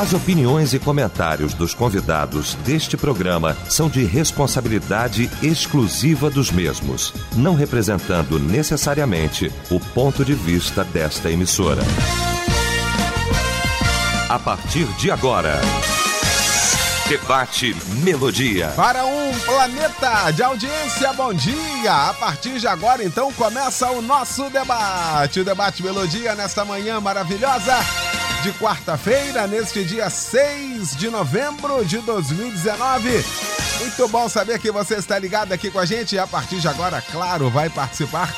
[0.00, 7.54] As opiniões e comentários dos convidados deste programa são de responsabilidade exclusiva dos mesmos, não
[7.54, 11.82] representando necessariamente o ponto de vista desta emissora.
[14.26, 15.60] A partir de agora.
[17.06, 18.68] Debate Melodia.
[18.68, 22.08] Para um planeta de audiência, bom dia!
[22.08, 25.40] A partir de agora, então, começa o nosso debate.
[25.40, 28.09] O Debate Melodia nesta manhã maravilhosa
[28.42, 33.24] de quarta-feira, neste dia 6 de novembro de 2019.
[33.80, 36.66] Muito bom saber que você está ligado aqui com a gente e a partir de
[36.68, 38.34] agora, claro, vai participar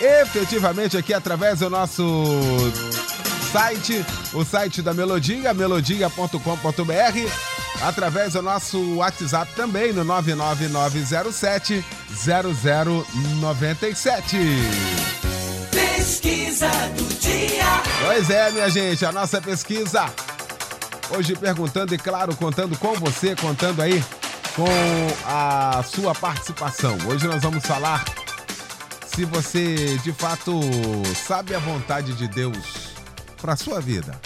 [0.00, 2.34] efetivamente aqui através do nosso
[3.50, 6.38] site, o site da Melodia, melodia.com.br,
[7.82, 11.84] através do nosso WhatsApp também no 99907
[13.40, 15.25] 0097.
[15.76, 17.82] Pesquisa do dia.
[18.02, 20.06] Pois é, minha gente, a nossa pesquisa.
[21.10, 24.02] Hoje perguntando e, claro, contando com você, contando aí
[24.54, 24.64] com
[25.26, 26.96] a sua participação.
[27.06, 28.02] Hoje nós vamos falar
[29.06, 30.58] se você de fato
[31.14, 32.94] sabe a vontade de Deus
[33.38, 34.18] para sua vida.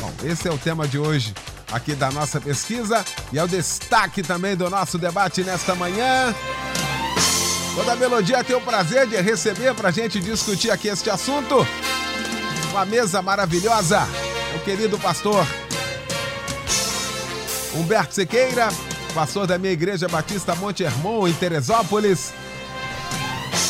[0.00, 1.34] Bom, esse é o tema de hoje
[1.72, 6.32] aqui da nossa pesquisa e é o destaque também do nosso debate nesta manhã.
[7.78, 11.64] Toda a Melodia tem o prazer de receber para a gente discutir aqui este assunto.
[12.72, 14.00] Uma mesa maravilhosa.
[14.56, 15.46] O querido pastor
[17.72, 18.68] Humberto Sequeira,
[19.14, 22.32] pastor da minha igreja Batista Monte Hermon, em Teresópolis.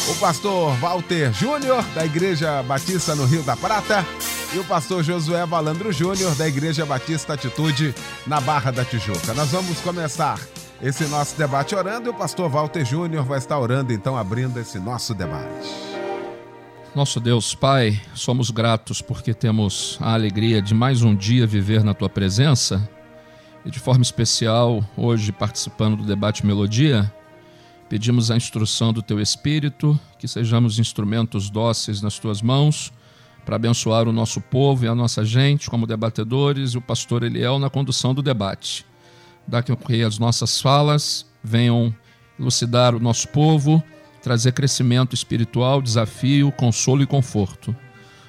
[0.09, 4.06] O pastor Walter Júnior, da Igreja Batista no Rio da Prata.
[4.55, 7.95] E o pastor Josué Valandro Júnior, da Igreja Batista Atitude,
[8.27, 9.34] na Barra da Tijuca.
[9.34, 10.41] Nós vamos começar
[10.80, 14.78] esse nosso debate orando e o pastor Walter Júnior vai estar orando, então, abrindo esse
[14.78, 15.68] nosso debate.
[16.94, 21.94] Nosso Deus, Pai, somos gratos porque temos a alegria de mais um dia viver na
[21.94, 22.88] Tua presença
[23.64, 27.12] e, de forma especial, hoje participando do debate Melodia,
[27.88, 32.92] pedimos a instrução do Teu Espírito, que sejamos instrumentos dóceis nas Tuas mãos
[33.44, 37.58] para abençoar o nosso povo e a nossa gente como debatedores e o pastor Eliel
[37.58, 38.86] na condução do debate.
[39.48, 41.95] Daqui que as nossas falas venham
[42.39, 43.83] elucidar o nosso povo,
[44.23, 47.75] trazer crescimento espiritual, desafio, consolo e conforto.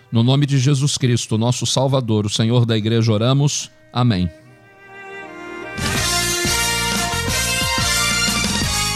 [0.09, 3.69] No nome de Jesus Cristo, nosso Salvador, o Senhor da Igreja, oramos.
[3.91, 4.29] Amém.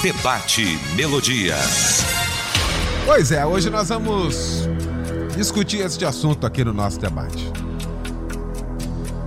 [0.02, 1.56] Debate Melodia.
[3.06, 4.68] Pois é, hoje nós vamos
[5.36, 7.62] discutir este assunto aqui no nosso debate.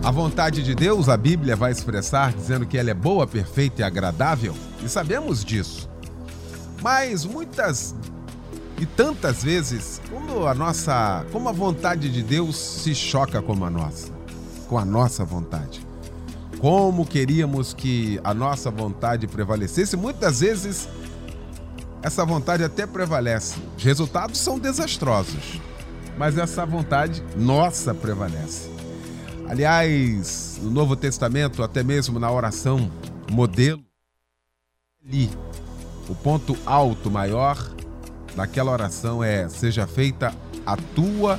[0.06, 3.84] A vontade de Deus, a Bíblia vai expressar dizendo que ela é boa, perfeita e
[3.84, 5.91] agradável, e sabemos disso.
[6.81, 7.93] Mas muitas
[8.81, 13.69] e tantas vezes, como a nossa, como a vontade de Deus se choca com a
[13.69, 14.12] nossa,
[14.69, 15.84] com a nossa vontade.
[16.61, 20.89] Como queríamos que a nossa vontade prevalecesse, muitas vezes
[22.00, 23.56] essa vontade até prevalece.
[23.77, 25.61] Os resultados são desastrosos,
[26.16, 28.75] mas essa vontade nossa prevalece.
[29.49, 32.91] Aliás, no Novo Testamento, até mesmo na oração
[33.31, 33.83] modelo,
[35.05, 35.31] ali,
[36.09, 37.57] o ponto alto maior
[38.34, 40.34] daquela oração é: seja feita
[40.65, 41.39] a tua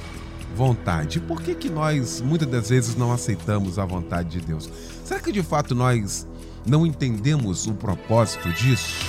[0.56, 1.19] vontade.
[1.19, 4.69] Por que, que nós muitas das vezes não aceitamos a vontade de Deus?
[5.03, 6.25] Será que de fato nós
[6.66, 9.06] não entendemos o propósito disso?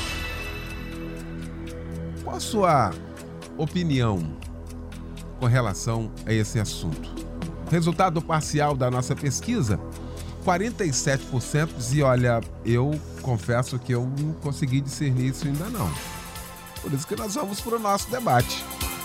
[2.25, 2.93] Qual a sua
[3.57, 4.37] opinião
[5.39, 7.28] com relação a esse assunto?
[7.71, 9.79] Resultado parcial da nossa pesquisa:
[10.45, 15.91] 47% dizia, olha, eu confesso que eu não consegui discernir isso ainda não.
[16.81, 18.65] Por isso que nós vamos para o nosso debate.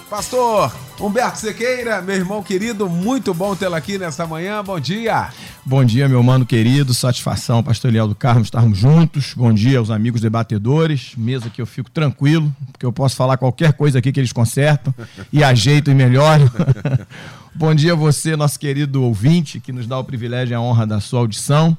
[0.10, 4.64] Pastor Humberto Sequeira, meu irmão querido, muito bom tê-lo aqui nesta manhã.
[4.64, 5.30] Bom dia.
[5.66, 6.94] Bom dia, meu mano querido.
[6.94, 9.34] Satisfação, pastor Eliel do Carmo, estarmos juntos.
[9.34, 11.14] Bom dia aos amigos debatedores.
[11.16, 14.94] Mesa que eu fico tranquilo, porque eu posso falar qualquer coisa aqui que eles consertam
[15.32, 16.52] e ajeitam e melhoram.
[17.56, 20.86] Bom dia a você, nosso querido ouvinte, que nos dá o privilégio e a honra
[20.86, 21.78] da sua audição.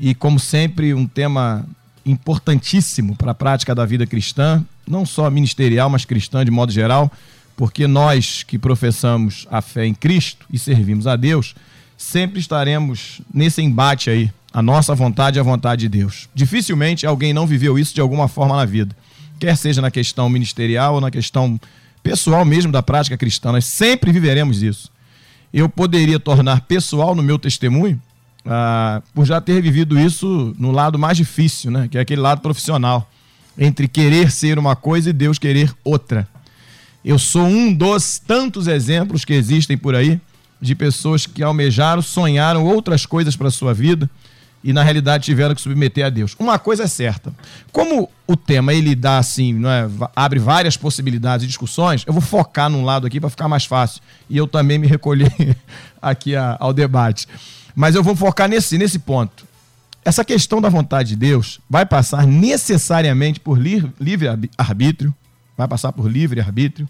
[0.00, 1.66] E, como sempre, um tema
[2.06, 7.12] importantíssimo para a prática da vida cristã, não só ministerial, mas cristã de modo geral
[7.56, 11.54] porque nós que professamos a fé em Cristo e servimos a Deus,
[11.96, 16.28] sempre estaremos nesse embate aí, a nossa vontade e a vontade de Deus.
[16.34, 18.96] Dificilmente alguém não viveu isso de alguma forma na vida,
[19.38, 21.60] quer seja na questão ministerial ou na questão
[22.02, 24.90] pessoal mesmo da prática cristã, nós sempre viveremos isso.
[25.52, 28.00] Eu poderia tornar pessoal no meu testemunho
[28.44, 31.88] ah, por já ter vivido isso no lado mais difícil, né?
[31.90, 33.10] que é aquele lado profissional,
[33.58, 36.28] entre querer ser uma coisa e Deus querer outra.
[37.04, 40.20] Eu sou um dos tantos exemplos que existem por aí
[40.60, 44.08] de pessoas que almejaram, sonharam outras coisas para a sua vida
[44.64, 46.34] e na realidade tiveram que submeter a Deus.
[46.38, 47.32] Uma coisa é certa,
[47.70, 52.22] como o tema ele dá assim, não é, abre várias possibilidades e discussões, eu vou
[52.22, 55.26] focar num lado aqui para ficar mais fácil e eu também me recolhi
[56.02, 57.28] aqui a, ao debate.
[57.74, 59.46] Mas eu vou focar nesse nesse ponto.
[60.04, 65.14] Essa questão da vontade de Deus vai passar necessariamente por livre arbítrio,
[65.56, 66.88] vai passar por livre arbítrio,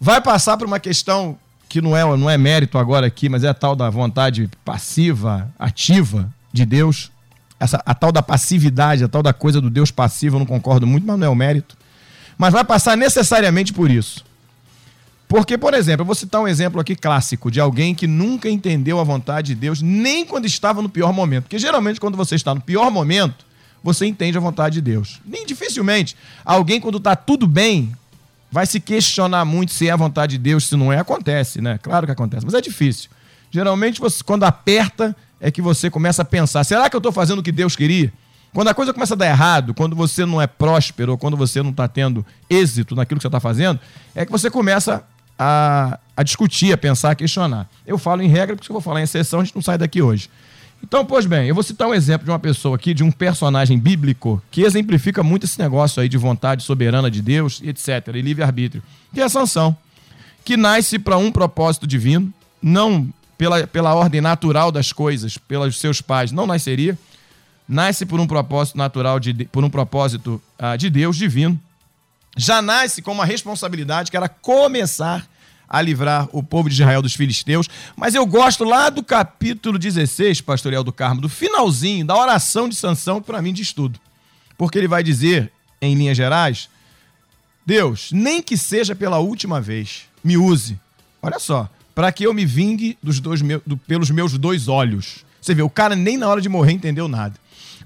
[0.00, 1.38] vai passar por uma questão
[1.74, 5.52] que não é, não é mérito agora aqui, mas é a tal da vontade passiva,
[5.58, 7.10] ativa de Deus.
[7.58, 10.86] Essa, a tal da passividade, a tal da coisa do Deus passivo, eu não concordo
[10.86, 11.76] muito, mas não é o mérito.
[12.38, 14.24] Mas vai passar necessariamente por isso.
[15.26, 19.00] Porque, por exemplo, eu vou citar um exemplo aqui clássico de alguém que nunca entendeu
[19.00, 21.44] a vontade de Deus, nem quando estava no pior momento.
[21.44, 23.44] Porque geralmente, quando você está no pior momento,
[23.82, 25.20] você entende a vontade de Deus.
[25.26, 26.16] Nem dificilmente.
[26.44, 27.96] Alguém, quando está tudo bem,
[28.54, 31.00] vai se questionar muito se é a vontade de Deus, se não é.
[31.00, 31.76] Acontece, né?
[31.82, 33.10] Claro que acontece, mas é difícil.
[33.50, 37.40] Geralmente, você, quando aperta, é que você começa a pensar: será que eu estou fazendo
[37.40, 38.12] o que Deus queria?
[38.52, 41.64] Quando a coisa começa a dar errado, quando você não é próspero, ou quando você
[41.64, 43.80] não está tendo êxito naquilo que você está fazendo,
[44.14, 45.02] é que você começa
[45.36, 47.68] a, a, discutir, a pensar, a questionar.
[47.84, 49.76] Eu falo em regra, porque se eu vou falar em exceção, a gente não sai
[49.76, 50.30] daqui hoje.
[50.86, 53.78] Então, pois bem, eu vou citar um exemplo de uma pessoa aqui, de um personagem
[53.78, 58.82] bíblico, que exemplifica muito esse negócio aí de vontade soberana de Deus, etc., e livre-arbítrio,
[59.10, 59.74] que é Sansão,
[60.44, 63.08] que nasce para um propósito divino, não
[63.38, 66.98] pela, pela ordem natural das coisas, pelos seus pais, não nasceria,
[67.66, 71.58] nasce por um propósito natural, de, por um propósito uh, de Deus divino,
[72.36, 75.26] já nasce com uma responsabilidade que era começar
[75.68, 77.68] a livrar o povo de Israel dos filisteus.
[77.96, 82.76] Mas eu gosto lá do capítulo 16, pastorial do Carmo, do finalzinho, da oração de
[82.76, 83.98] Sansão, que para mim diz tudo.
[84.56, 86.68] Porque ele vai dizer, em linhas gerais,
[87.66, 90.78] Deus, nem que seja pela última vez, me use.
[91.22, 95.24] Olha só, para que eu me vingue dos dois meus, do, pelos meus dois olhos.
[95.40, 97.34] Você vê, o cara nem na hora de morrer entendeu nada.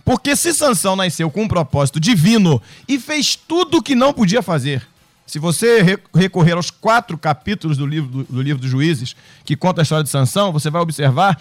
[0.05, 4.41] Porque se Sansão nasceu com um propósito divino e fez tudo o que não podia
[4.41, 4.87] fazer,
[5.29, 9.15] se você recorrer aos quatro capítulos do livro, do, do livro dos Juízes,
[9.45, 11.39] que conta a história de Sansão, você vai observar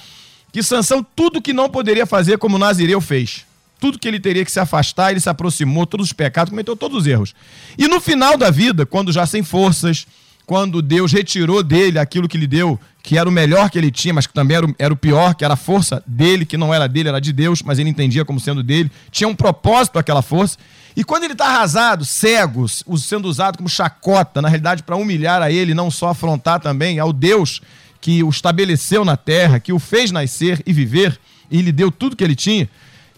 [0.52, 3.46] que Sansão tudo que não poderia fazer como Nazireu fez.
[3.80, 6.98] Tudo que ele teria que se afastar, ele se aproximou, todos os pecados, cometeu todos
[6.98, 7.34] os erros.
[7.78, 10.06] E no final da vida, quando já sem forças,
[10.46, 14.14] quando Deus retirou dele aquilo que lhe deu, que era o melhor que ele tinha,
[14.14, 16.74] mas que também era o, era o pior, que era a força dele, que não
[16.74, 20.22] era dele, era de Deus, mas ele entendia como sendo dele, tinha um propósito aquela
[20.22, 20.58] força.
[20.98, 25.52] E quando ele está arrasado, cego, sendo usado como chacota, na realidade, para humilhar a
[25.52, 27.62] ele, não só afrontar também ao Deus
[28.02, 31.20] que o estabeleceu na terra, que o fez nascer e viver,
[31.52, 32.68] e lhe deu tudo que ele tinha.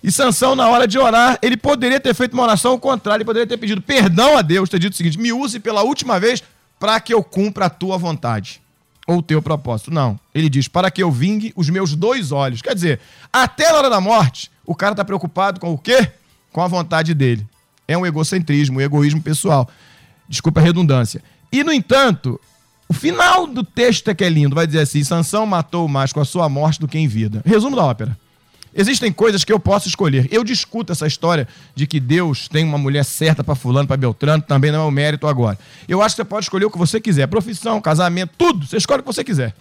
[0.04, 3.26] E Sansão, na hora de orar, ele poderia ter feito uma oração ao contrário, ele
[3.26, 6.44] poderia ter pedido perdão a Deus, ter dito o seguinte: me use pela última vez
[6.78, 8.62] para que eu cumpra a tua vontade
[9.08, 9.90] ou o teu propósito.
[9.90, 10.20] Não.
[10.36, 12.62] Ele diz: para que eu vingue os meus dois olhos.
[12.62, 13.00] Quer dizer,
[13.32, 16.12] até na hora da morte, o cara está preocupado com o quê?
[16.52, 17.48] Com a vontade dele
[17.90, 19.68] é um egocentrismo, um egoísmo pessoal.
[20.28, 21.24] Desculpa a redundância.
[21.52, 22.40] E, no entanto,
[22.88, 24.54] o final do texto é que é lindo.
[24.54, 27.42] Vai dizer assim: Sansão matou mais com a sua morte do que em vida.
[27.44, 28.16] Resumo da ópera.
[28.76, 30.28] Existem coisas que eu posso escolher.
[30.32, 34.44] Eu discuto essa história de que Deus tem uma mulher certa para fulano, para Beltrano,
[34.44, 35.58] também não é o mérito agora.
[35.88, 39.00] Eu acho que você pode escolher o que você quiser, profissão, casamento, tudo, você escolhe
[39.00, 39.56] o que você quiser.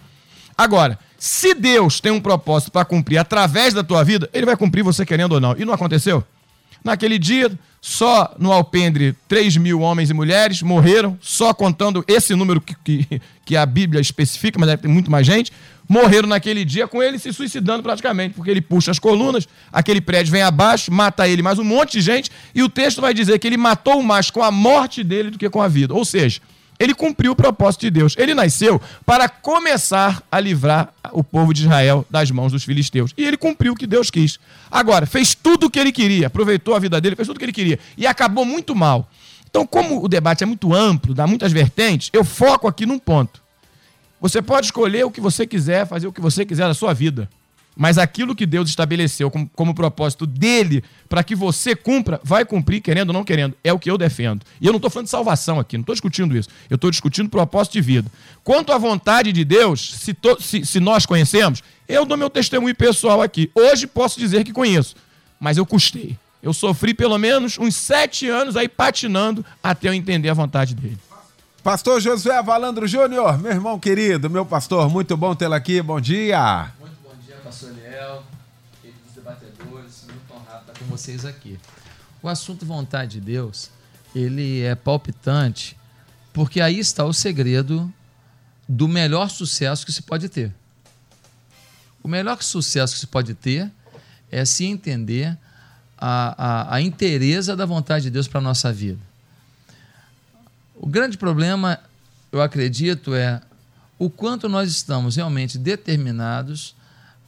[0.55, 4.83] Agora, se Deus tem um propósito para cumprir através da tua vida, ele vai cumprir
[4.83, 5.55] você querendo ou não.
[5.57, 6.23] E não aconteceu?
[6.83, 7.51] Naquele dia,
[7.81, 13.21] só no alpendre 3 mil homens e mulheres morreram, só contando esse número que, que,
[13.45, 15.51] que a Bíblia especifica, mas deve ter muito mais gente,
[15.87, 20.31] morreram naquele dia com ele se suicidando praticamente, porque ele puxa as colunas, aquele prédio
[20.31, 23.47] vem abaixo, mata ele mais um monte de gente, e o texto vai dizer que
[23.47, 25.93] ele matou mais com a morte dele do que com a vida.
[25.93, 26.41] Ou seja,
[26.79, 28.15] ele cumpriu o propósito de Deus.
[28.17, 33.13] Ele nasceu para começar a livrar o povo de Israel das mãos dos filisteus.
[33.17, 34.39] E ele cumpriu o que Deus quis.
[34.71, 37.45] Agora, fez tudo o que ele queria, aproveitou a vida dele, fez tudo o que
[37.45, 37.77] ele queria.
[37.97, 39.09] E acabou muito mal.
[39.49, 43.41] Então, como o debate é muito amplo, dá muitas vertentes, eu foco aqui num ponto.
[44.21, 47.29] Você pode escolher o que você quiser, fazer o que você quiser da sua vida.
[47.79, 52.81] Mas aquilo que Deus estabeleceu como, como propósito dele para que você cumpra, vai cumprir,
[52.81, 53.55] querendo ou não querendo.
[53.63, 54.45] É o que eu defendo.
[54.59, 56.49] E eu não estou falando de salvação aqui, não estou discutindo isso.
[56.69, 58.11] Eu estou discutindo propósito de vida.
[58.43, 62.75] Quanto à vontade de Deus, se, to, se, se nós conhecemos, eu dou meu testemunho
[62.75, 63.49] pessoal aqui.
[63.55, 64.97] Hoje posso dizer que conheço,
[65.39, 66.17] mas eu custei.
[66.43, 70.97] Eu sofri pelo menos uns sete anos aí patinando até eu entender a vontade dele.
[71.63, 76.73] Pastor Josué Valandro Júnior, meu irmão querido, meu pastor, muito bom tê-lo aqui, bom dia
[77.49, 78.23] pastor Eliel,
[78.79, 81.59] queridos debatedores, muito honrado estar com vocês aqui.
[82.21, 83.71] O assunto vontade de Deus,
[84.13, 85.75] ele é palpitante,
[86.31, 87.91] porque aí está o segredo
[88.67, 90.53] do melhor sucesso que se pode ter.
[92.03, 93.71] O melhor sucesso que se pode ter
[94.29, 95.35] é se entender
[95.97, 99.01] a, a, a inteireza da vontade de Deus para a nossa vida.
[100.75, 101.79] O grande problema,
[102.31, 103.41] eu acredito, é
[103.97, 106.77] o quanto nós estamos realmente determinados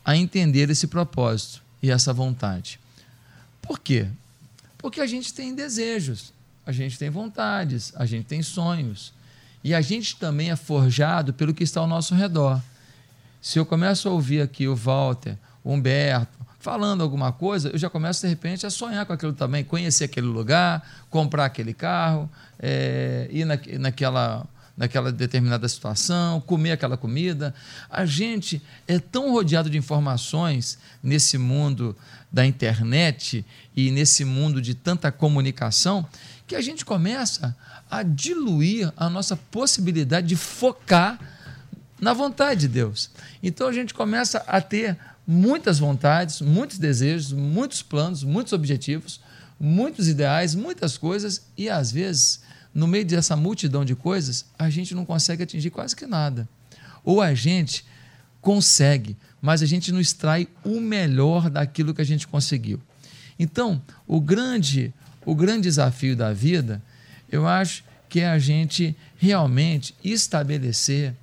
[0.03, 2.79] a entender esse propósito e essa vontade.
[3.61, 4.07] Por quê?
[4.77, 6.33] Porque a gente tem desejos,
[6.65, 9.13] a gente tem vontades, a gente tem sonhos.
[9.63, 12.61] E a gente também é forjado pelo que está ao nosso redor.
[13.41, 17.89] Se eu começo a ouvir aqui o Walter, o Humberto, falando alguma coisa, eu já
[17.89, 22.29] começo de repente a sonhar com aquilo também, conhecer aquele lugar, comprar aquele carro,
[22.59, 27.53] é, ir na, naquela, naquela determinada situação, comer aquela comida.
[27.89, 31.95] A gente é tão rodeado de informações nesse mundo
[32.31, 36.07] da internet e nesse mundo de tanta comunicação
[36.47, 37.55] que a gente começa
[37.89, 41.19] a diluir a nossa possibilidade de focar
[41.99, 43.11] na vontade de Deus.
[43.43, 44.97] Então a gente começa a ter
[45.27, 49.21] muitas vontades, muitos desejos, muitos planos, muitos objetivos,
[49.59, 52.40] muitos ideais, muitas coisas e às vezes,
[52.73, 56.47] no meio dessa multidão de coisas, a gente não consegue atingir quase que nada.
[57.03, 57.85] Ou a gente
[58.39, 62.81] consegue, mas a gente não extrai o melhor daquilo que a gente conseguiu.
[63.37, 64.93] Então, o grande,
[65.25, 66.81] o grande desafio da vida,
[67.31, 71.15] eu acho que é a gente realmente estabelecer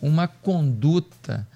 [0.00, 1.46] uma conduta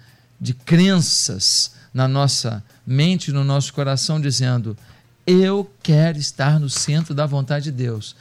[0.41, 4.77] de crenças na nossa mente, no nosso coração, dizendo:
[5.27, 8.15] Eu quero estar no centro da vontade de Deus.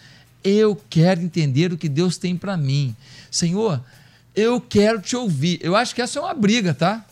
[0.47, 2.95] Eu quero entender o que Deus tem para mim.
[3.29, 3.83] Senhor,
[4.33, 5.59] eu quero te ouvir.
[5.61, 7.03] Eu acho que essa é uma briga, tá?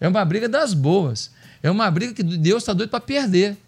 [0.00, 1.30] É uma briga das boas.
[1.62, 3.58] É uma briga que Deus está doido para perder.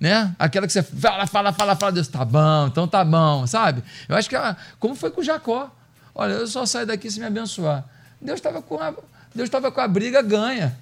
[0.00, 0.34] Né?
[0.38, 3.82] Aquela que você fala, fala, fala, fala, Deus, tá bom, então tá bom, sabe?
[4.08, 5.70] Eu acho que, é, como foi com Jacó.
[6.14, 7.84] Olha, eu só saio daqui se me abençoar.
[8.20, 8.90] Deus estava com a
[9.34, 10.76] Deus estava com a briga ganha.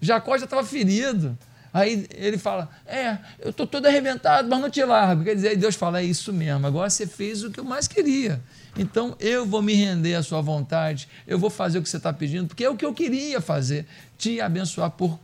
[0.00, 1.36] Jacó já estava ferido.
[1.72, 5.24] Aí ele fala: É, eu estou todo arrebentado, mas não te largo.
[5.24, 8.40] Quer dizer, Deus fala: É isso mesmo, agora você fez o que eu mais queria.
[8.76, 12.12] Então eu vou me render à sua vontade, eu vou fazer o que você está
[12.12, 13.86] pedindo, porque é o que eu queria fazer,
[14.16, 15.18] te abençoar por,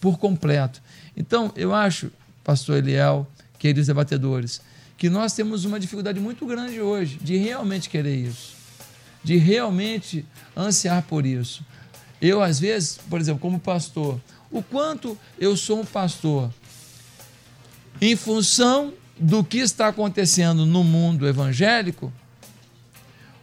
[0.00, 0.80] por completo.
[1.16, 2.10] Então eu acho,
[2.44, 3.26] Pastor Eliel,
[3.58, 4.60] queridos debatedores,
[4.96, 8.54] que nós temos uma dificuldade muito grande hoje de realmente querer isso,
[9.22, 10.24] de realmente
[10.56, 11.64] ansiar por isso.
[12.20, 14.20] Eu, às vezes, por exemplo, como pastor,
[14.52, 16.52] o quanto eu sou um pastor.
[18.00, 22.12] Em função do que está acontecendo no mundo evangélico,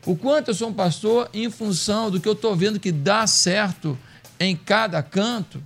[0.05, 3.25] o quanto eu sou um pastor em função do que eu estou vendo que dá
[3.25, 3.97] certo
[4.39, 5.61] em cada canto,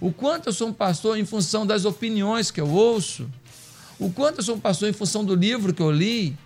[0.00, 3.28] o quanto eu sou um pastor em função das opiniões que eu ouço,
[3.98, 6.36] o quanto eu sou um pastor em função do livro que eu li,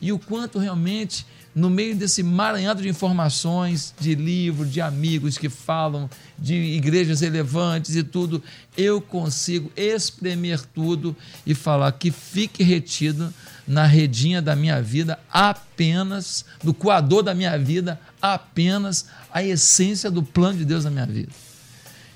[0.00, 5.50] e o quanto realmente no meio desse maranhado de informações, de livros, de amigos que
[5.50, 8.42] falam, de igrejas relevantes e tudo,
[8.76, 11.14] eu consigo espremer tudo
[11.46, 13.32] e falar que fique retido
[13.66, 20.22] na redinha da minha vida apenas, no coador da minha vida, apenas a essência do
[20.22, 21.32] plano de Deus na minha vida.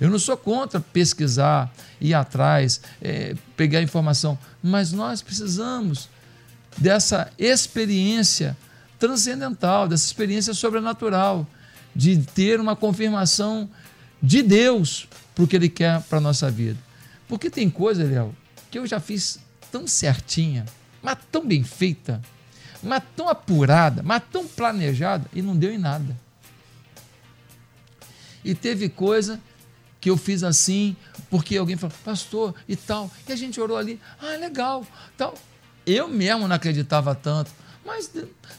[0.00, 6.08] Eu não sou contra pesquisar, ir atrás, é, pegar informação, mas nós precisamos
[6.76, 8.56] dessa experiência
[8.98, 11.46] transcendental, dessa experiência sobrenatural,
[11.94, 13.68] de ter uma confirmação
[14.22, 16.78] de Deus para o que Ele quer para a nossa vida.
[17.28, 18.34] Porque tem coisa, Léo,
[18.70, 19.38] que eu já fiz
[19.70, 20.64] tão certinha,
[21.02, 22.20] mas tão bem feita,
[22.82, 26.16] mas tão apurada, mas tão planejada e não deu em nada.
[28.44, 29.40] E teve coisa
[30.00, 30.96] que eu fiz assim,
[31.28, 34.86] porque alguém falou, pastor, e tal, e a gente orou ali, ah, legal,
[35.16, 35.34] tal.
[35.84, 37.50] Eu mesmo não acreditava tanto,
[37.86, 38.10] mas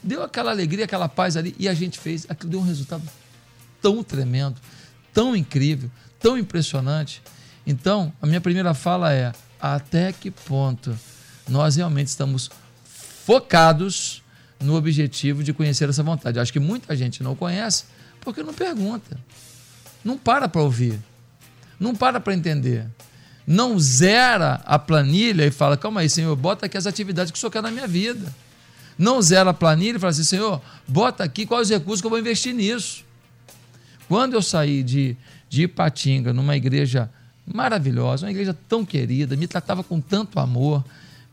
[0.02, 2.26] deu aquela alegria, aquela paz ali, e a gente fez.
[2.30, 3.04] Aquilo deu um resultado
[3.82, 4.56] tão tremendo,
[5.14, 7.22] tão incrível, tão impressionante.
[7.66, 10.98] Então, a minha primeira fala é: até que ponto
[11.48, 12.50] nós realmente estamos
[13.26, 14.24] focados
[14.62, 16.40] no objetivo de conhecer essa vontade?
[16.40, 17.84] Acho que muita gente não conhece
[18.22, 19.20] porque não pergunta,
[20.04, 21.00] não para para ouvir,
[21.78, 22.86] não para para entender.
[23.46, 27.40] Não zera a planilha e fala: calma aí, Senhor, bota aqui as atividades que o
[27.40, 28.34] Senhor quer na minha vida
[28.98, 32.12] não zera a planilha e fala assim, Senhor, bota aqui quais os recursos que eu
[32.12, 33.06] vou investir nisso.
[34.08, 35.16] Quando eu saí de,
[35.50, 37.10] de Ipatinga, numa igreja
[37.46, 40.84] maravilhosa, uma igreja tão querida, me tratava com tanto amor,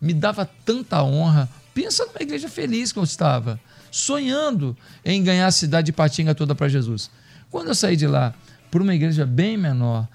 [0.00, 1.48] me dava tanta honra.
[1.72, 3.58] Pensa numa igreja feliz que eu estava,
[3.90, 7.10] sonhando em ganhar a cidade de Ipatinga toda para Jesus.
[7.50, 8.34] Quando eu saí de lá
[8.70, 10.06] para uma igreja bem menor,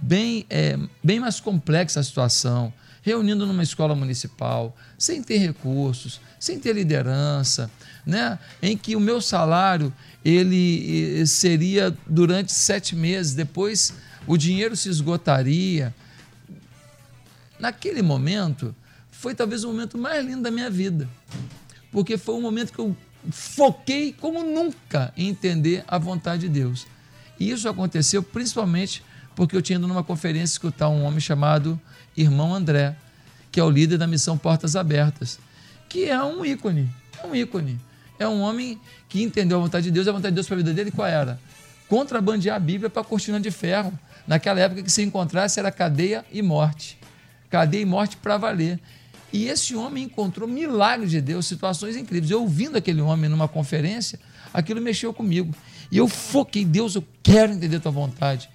[0.00, 6.58] bem, é, bem mais complexa a situação, reunindo numa escola municipal, sem ter recursos, sem
[6.58, 7.70] ter liderança,
[8.06, 8.38] né?
[8.62, 9.92] em que o meu salário
[10.24, 13.92] ele eh, seria durante sete meses, depois
[14.26, 15.92] o dinheiro se esgotaria.
[17.58, 18.74] Naquele momento,
[19.10, 21.08] foi talvez o momento mais lindo da minha vida,
[21.90, 22.96] porque foi um momento que eu
[23.30, 26.86] foquei como nunca em entender a vontade de Deus.
[27.38, 29.02] E isso aconteceu principalmente
[29.34, 31.80] porque eu tinha ido numa conferência escutar um homem chamado
[32.16, 32.96] Irmão André,
[33.50, 35.38] que é o líder da missão Portas Abertas,
[35.88, 36.90] que é um ícone,
[37.22, 37.78] é um ícone.
[38.18, 40.58] É um homem que entendeu a vontade de Deus, a vontade de Deus para a
[40.58, 41.40] vida dele qual era?
[41.88, 43.92] Contrabandear a Bíblia para a cortina de ferro.
[44.26, 46.96] Naquela época que se encontrasse era cadeia e morte.
[47.50, 48.78] Cadeia e morte para valer.
[49.32, 52.30] E esse homem encontrou milagres de Deus, situações incríveis.
[52.30, 54.20] Eu ouvindo aquele homem numa conferência,
[54.54, 55.54] aquilo mexeu comigo.
[55.90, 58.48] E eu foquei, Deus, eu quero entender a tua vontade.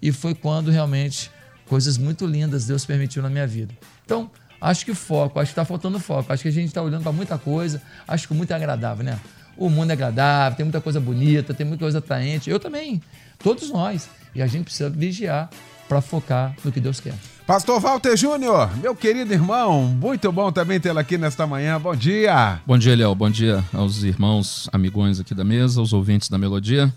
[0.00, 1.30] E foi quando realmente
[1.66, 3.74] coisas muito lindas Deus permitiu na minha vida.
[4.04, 4.30] Então,
[4.60, 6.32] acho que foco, acho que está faltando foco.
[6.32, 9.18] Acho que a gente está olhando para muita coisa, acho que muito agradável, né?
[9.56, 12.50] O mundo é agradável, tem muita coisa bonita, tem muita coisa atraente.
[12.50, 13.00] Eu também,
[13.38, 14.08] todos nós.
[14.34, 15.48] E a gente precisa vigiar
[15.88, 17.14] para focar no que Deus quer.
[17.46, 21.78] Pastor Walter Júnior, meu querido irmão, muito bom também tê-lo aqui nesta manhã.
[21.78, 22.58] Bom dia.
[22.66, 23.14] Bom dia, Léo.
[23.14, 26.92] Bom dia aos irmãos, amigões aqui da mesa, aos ouvintes da Melodia.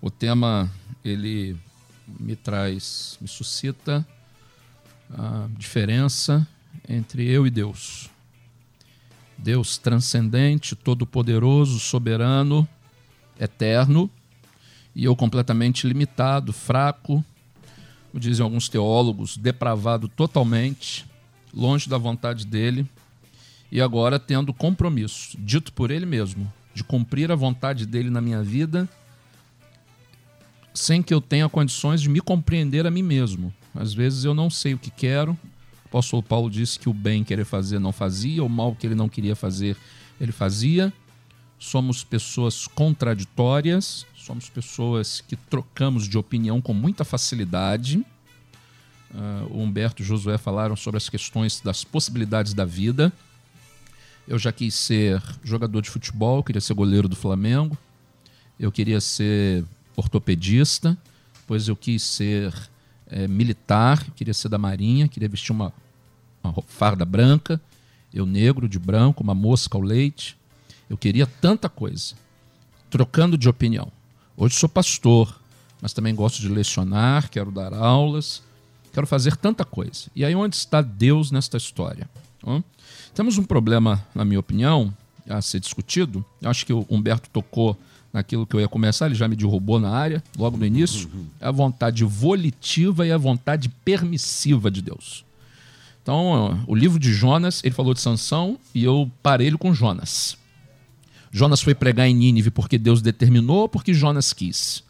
[0.00, 0.70] O tema,
[1.02, 1.56] ele
[2.18, 4.06] me traz, me suscita
[5.10, 6.46] a diferença
[6.88, 8.10] entre eu e Deus.
[9.36, 12.66] Deus transcendente, todo-poderoso, soberano,
[13.38, 14.10] eterno,
[14.94, 17.24] e eu completamente limitado, fraco,
[18.10, 21.06] como dizem alguns teólogos, depravado totalmente,
[21.52, 22.86] longe da vontade dele,
[23.70, 28.42] e agora tendo compromisso, dito por ele mesmo, de cumprir a vontade dele na minha
[28.42, 28.88] vida,
[30.74, 33.52] sem que eu tenha condições de me compreender a mim mesmo.
[33.74, 35.32] Às vezes eu não sei o que quero.
[35.84, 38.94] O apóstolo Paulo disse que o bem querer fazer não fazia, o mal que ele
[38.94, 39.76] não queria fazer,
[40.20, 40.92] ele fazia.
[41.58, 48.04] Somos pessoas contraditórias, somos pessoas que trocamos de opinião com muita facilidade.
[49.14, 53.12] Uh, o Humberto e Josué falaram sobre as questões das possibilidades da vida.
[54.26, 57.76] Eu já quis ser jogador de futebol, queria ser goleiro do Flamengo.
[58.58, 59.64] Eu queria ser
[59.96, 60.96] ortopedista,
[61.40, 62.54] depois eu quis ser
[63.06, 65.72] é, militar, queria ser da Marinha, queria vestir uma,
[66.42, 67.60] uma farda branca,
[68.12, 70.36] eu negro de branco, uma mosca ao leite.
[70.88, 72.14] Eu queria tanta coisa,
[72.90, 73.90] trocando de opinião.
[74.36, 75.40] Hoje sou pastor,
[75.80, 78.42] mas também gosto de lecionar, quero dar aulas,
[78.92, 80.10] quero fazer tanta coisa.
[80.14, 82.08] E aí, onde está Deus nesta história?
[82.46, 82.62] Hum?
[83.14, 84.94] Temos um problema, na minha opinião,
[85.28, 86.24] a ser discutido.
[86.40, 87.76] Eu acho que o Humberto tocou
[88.12, 91.08] naquilo que eu ia começar, ele já me derrubou na área, logo no início.
[91.40, 95.24] É a vontade volitiva e a vontade permissiva de Deus.
[96.02, 100.36] Então, o livro de Jonas, ele falou de Sansão e eu parei ele com Jonas.
[101.30, 104.82] Jonas foi pregar em Nínive porque Deus determinou ou porque Jonas quis?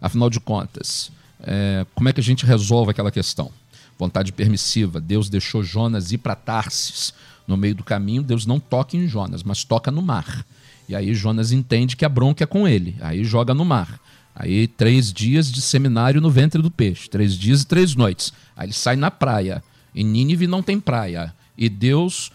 [0.00, 3.50] Afinal de contas, é, como é que a gente resolve aquela questão?
[3.98, 5.00] Vontade permissiva.
[5.00, 7.12] Deus deixou Jonas ir para Tarsis.
[7.46, 10.46] No meio do caminho, Deus não toca em Jonas, mas toca no mar.
[10.88, 12.96] E aí Jonas entende que a bronca é com ele.
[13.00, 14.00] Aí joga no mar.
[14.34, 17.08] Aí três dias de seminário no ventre do peixe.
[17.08, 18.32] Três dias e três noites.
[18.56, 19.62] Aí ele sai na praia.
[19.94, 21.34] Em Nínive não tem praia.
[21.56, 22.30] E Deus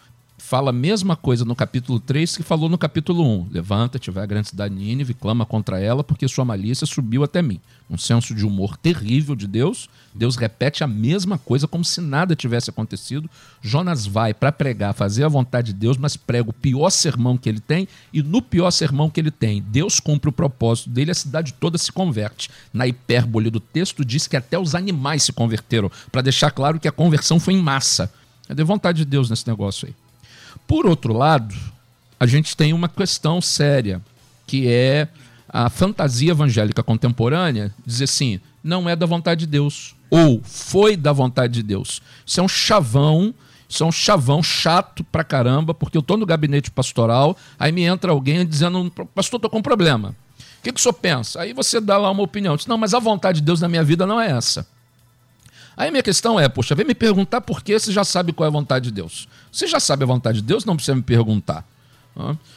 [0.48, 3.50] fala a mesma coisa no capítulo 3 que falou no capítulo 1.
[3.52, 7.42] Levanta-te, vai à grande cidade de Nínive, clama contra ela, porque sua malícia subiu até
[7.42, 7.60] mim.
[7.90, 9.90] Um senso de humor terrível de Deus.
[10.16, 13.30] Deus repete a mesma coisa como se nada tivesse acontecido.
[13.62, 17.50] Jonas vai para pregar, fazer a vontade de Deus, mas prega o pior sermão que
[17.50, 21.16] ele tem, e no pior sermão que ele tem, Deus cumpre o propósito dele, a
[21.16, 22.50] cidade toda se converte.
[22.72, 26.88] Na hipérbole do texto diz que até os animais se converteram, para deixar claro que
[26.88, 28.10] a conversão foi em massa.
[28.48, 30.07] É de vontade de Deus nesse negócio aí.
[30.68, 31.56] Por outro lado,
[32.20, 34.02] a gente tem uma questão séria,
[34.46, 35.08] que é
[35.48, 41.14] a fantasia evangélica contemporânea dizer assim: não é da vontade de Deus, ou foi da
[41.14, 42.02] vontade de Deus.
[42.26, 43.34] Isso é um chavão,
[43.70, 47.84] isso é um chavão chato pra caramba, porque eu tô no gabinete pastoral, aí me
[47.84, 50.16] entra alguém dizendo: pastor, tô com um problema.
[50.60, 51.42] O que, que o senhor pensa?
[51.42, 52.58] Aí você dá lá uma opinião.
[52.58, 54.68] Diz, não, mas a vontade de Deus na minha vida não é essa.
[55.78, 58.50] Aí minha questão é, poxa, vem me perguntar por que você já sabe qual é
[58.50, 59.28] a vontade de Deus.
[59.52, 61.64] Você já sabe a vontade de Deus, não precisa me perguntar.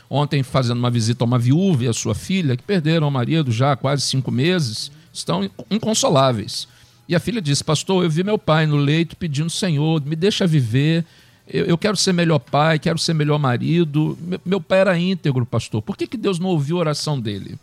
[0.09, 3.53] Ontem, fazendo uma visita a uma viúva e a sua filha, que perderam o marido
[3.53, 6.67] já há quase cinco meses, estão inconsoláveis.
[7.07, 10.47] E a filha disse: Pastor, eu vi meu pai no leito pedindo, Senhor, me deixa
[10.47, 11.05] viver.
[11.47, 14.17] Eu, quero ser melhor pai, quero ser melhor marido.
[14.21, 15.83] Meu, meu pai era íntegro, pastor.
[15.83, 17.59] Por que, que Deus não ouviu a oração dele?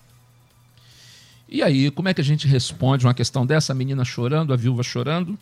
[1.50, 3.72] E aí, como é que a gente responde uma questão dessa?
[3.72, 5.38] A menina chorando, a viúva chorando.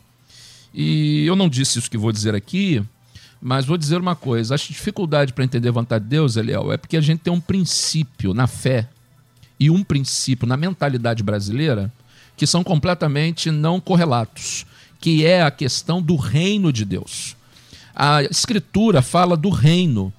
[0.73, 2.83] E eu não disse isso que vou dizer aqui,
[3.41, 6.77] mas vou dizer uma coisa: a dificuldade para entender a vontade de Deus, Eliel, é
[6.77, 8.87] porque a gente tem um princípio na fé
[9.59, 11.91] e um princípio na mentalidade brasileira
[12.35, 14.65] que são completamente não correlatos,
[14.99, 17.35] que é a questão do reino de Deus.
[17.95, 20.11] A Escritura fala do reino.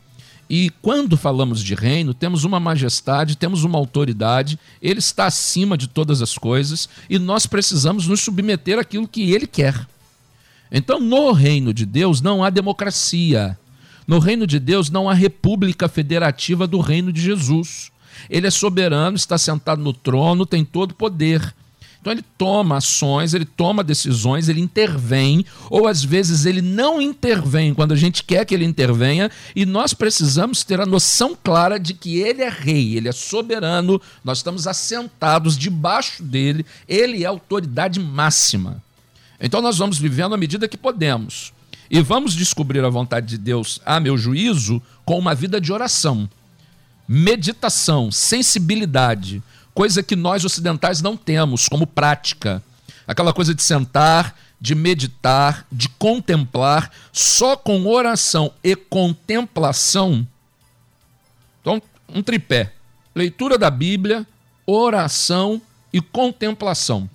[0.49, 5.89] E quando falamos de reino, temos uma majestade, temos uma autoridade, ele está acima de
[5.89, 9.87] todas as coisas e nós precisamos nos submeter àquilo que ele quer.
[10.71, 13.59] Então, no reino de Deus não há democracia.
[14.07, 17.91] No reino de Deus não há república federativa do reino de Jesus.
[18.31, 21.55] Ele é soberano, está sentado no trono, tem todo poder.
[22.07, 27.75] Então ele toma ações, ele toma decisões, ele intervém, ou às vezes ele não intervém
[27.75, 31.95] quando a gente quer que ele intervenha, e nós precisamos ter a noção clara de
[31.95, 37.99] que ele é rei, ele é soberano, nós estamos assentados debaixo dele, ele é autoridade
[37.99, 38.81] máxima.
[39.41, 41.53] Então nós vamos vivendo à medida que podemos.
[41.91, 46.31] E vamos descobrir a vontade de Deus, a meu juízo, com uma vida de oração,
[47.09, 49.43] meditação, sensibilidade,
[49.77, 52.63] coisa que nós ocidentais não temos como prática.
[53.07, 60.27] Aquela coisa de sentar, de meditar, de contemplar, só com oração e contemplação.
[61.61, 62.73] Então, um tripé:
[63.15, 64.27] leitura da Bíblia,
[64.67, 65.61] oração
[65.93, 67.09] e contemplação.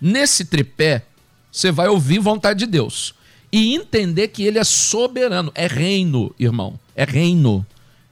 [0.00, 1.04] Nesse tripé,
[1.52, 3.14] você vai ouvir vontade de Deus
[3.52, 7.66] e entender que ele é soberano, é reino, irmão, é reino.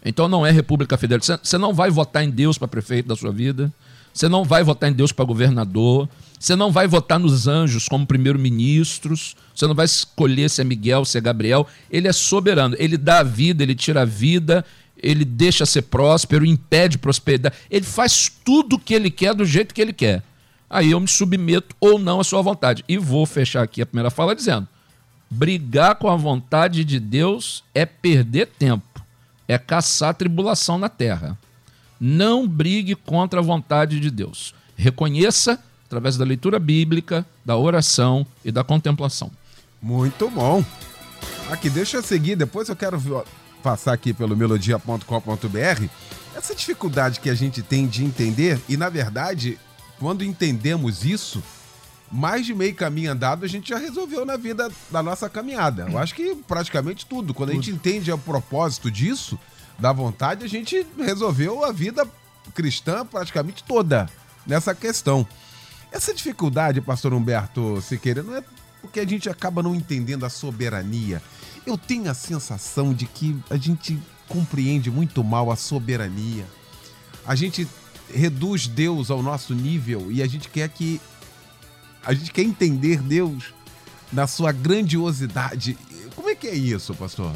[0.04, 1.22] Então não é República Federal.
[1.42, 3.72] Você não vai votar em Deus para prefeito da sua vida,
[4.12, 8.06] você não vai votar em Deus para governador, você não vai votar nos anjos como
[8.06, 11.66] primeiro-ministros, você não vai escolher se é Miguel, se é Gabriel.
[11.90, 14.64] Ele é soberano, ele dá a vida, ele tira a vida,
[15.02, 17.56] ele deixa ser próspero, impede prosperidade.
[17.70, 20.22] Ele faz tudo o que ele quer do jeito que ele quer
[20.74, 22.84] aí eu me submeto ou não à sua vontade.
[22.88, 24.66] E vou fechar aqui a primeira fala dizendo:
[25.30, 28.93] brigar com a vontade de Deus é perder tempo,
[29.46, 31.38] é caçar tribulação na terra.
[32.00, 34.54] Não brigue contra a vontade de Deus.
[34.76, 39.30] Reconheça através da leitura bíblica, da oração e da contemplação.
[39.80, 40.64] Muito bom.
[41.50, 43.24] Aqui, deixa eu seguir, depois eu quero
[43.62, 45.88] passar aqui pelo melodia.com.br
[46.34, 49.58] essa dificuldade que a gente tem de entender e, na verdade,
[50.00, 51.42] quando entendemos isso,
[52.14, 55.88] mais de meio caminho andado a gente já resolveu na vida da nossa caminhada.
[55.90, 57.34] Eu acho que praticamente tudo.
[57.34, 59.36] Quando a gente entende o propósito disso,
[59.76, 62.06] da vontade, a gente resolveu a vida
[62.54, 64.08] cristã praticamente toda
[64.46, 65.26] nessa questão.
[65.90, 68.44] Essa dificuldade, pastor Humberto Siqueira, não é
[68.80, 71.20] porque a gente acaba não entendendo a soberania.
[71.66, 76.46] Eu tenho a sensação de que a gente compreende muito mal a soberania.
[77.26, 77.66] A gente
[78.12, 81.00] reduz Deus ao nosso nível e a gente quer que
[82.04, 83.52] a gente quer entender Deus
[84.12, 85.76] na sua grandiosidade.
[86.14, 87.32] Como é que é isso, pastor?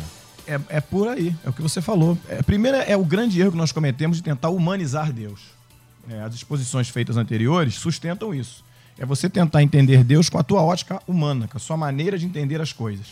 [0.46, 2.16] É, é por aí, é o que você falou.
[2.28, 5.40] É, primeiro é o grande erro que nós cometemos de tentar humanizar Deus.
[6.08, 8.64] É, as exposições feitas anteriores sustentam isso.
[8.98, 12.24] É você tentar entender Deus com a tua ótica humana, com a sua maneira de
[12.24, 13.06] entender as coisas.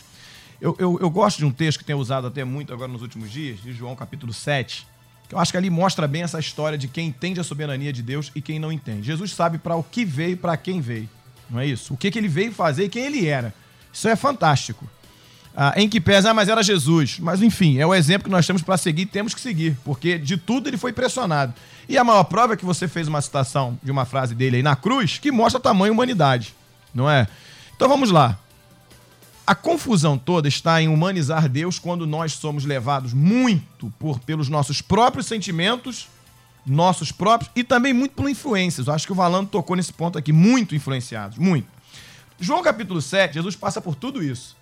[0.59, 3.31] Eu, eu, eu gosto de um texto que tem usado até muito agora nos últimos
[3.31, 4.87] dias, de João capítulo 7,
[5.29, 8.31] eu acho que ali mostra bem essa história de quem entende a soberania de Deus
[8.33, 9.07] e quem não entende.
[9.07, 11.09] Jesus sabe para o que veio e para quem veio.
[11.49, 11.93] Não é isso?
[11.93, 13.53] O que, que ele veio fazer e quem ele era.
[13.91, 14.87] Isso é fantástico.
[15.59, 17.17] Ah, em que pesa, ah, mas era Jesus.
[17.19, 20.37] Mas enfim, é o exemplo que nós temos para seguir, temos que seguir, porque de
[20.37, 21.51] tudo ele foi pressionado.
[21.89, 24.63] E a maior prova é que você fez uma citação de uma frase dele aí
[24.63, 26.53] na cruz que mostra tamanho humanidade,
[26.93, 27.27] não é?
[27.75, 28.37] Então vamos lá.
[29.47, 34.81] A confusão toda está em humanizar Deus quando nós somos levados muito por pelos nossos
[34.81, 36.07] próprios sentimentos,
[36.67, 38.87] nossos próprios e também muito por influências.
[38.87, 41.67] Eu acho que o Valando tocou nesse ponto aqui, muito influenciados, muito.
[42.39, 44.55] João capítulo 7, Jesus passa por tudo isso.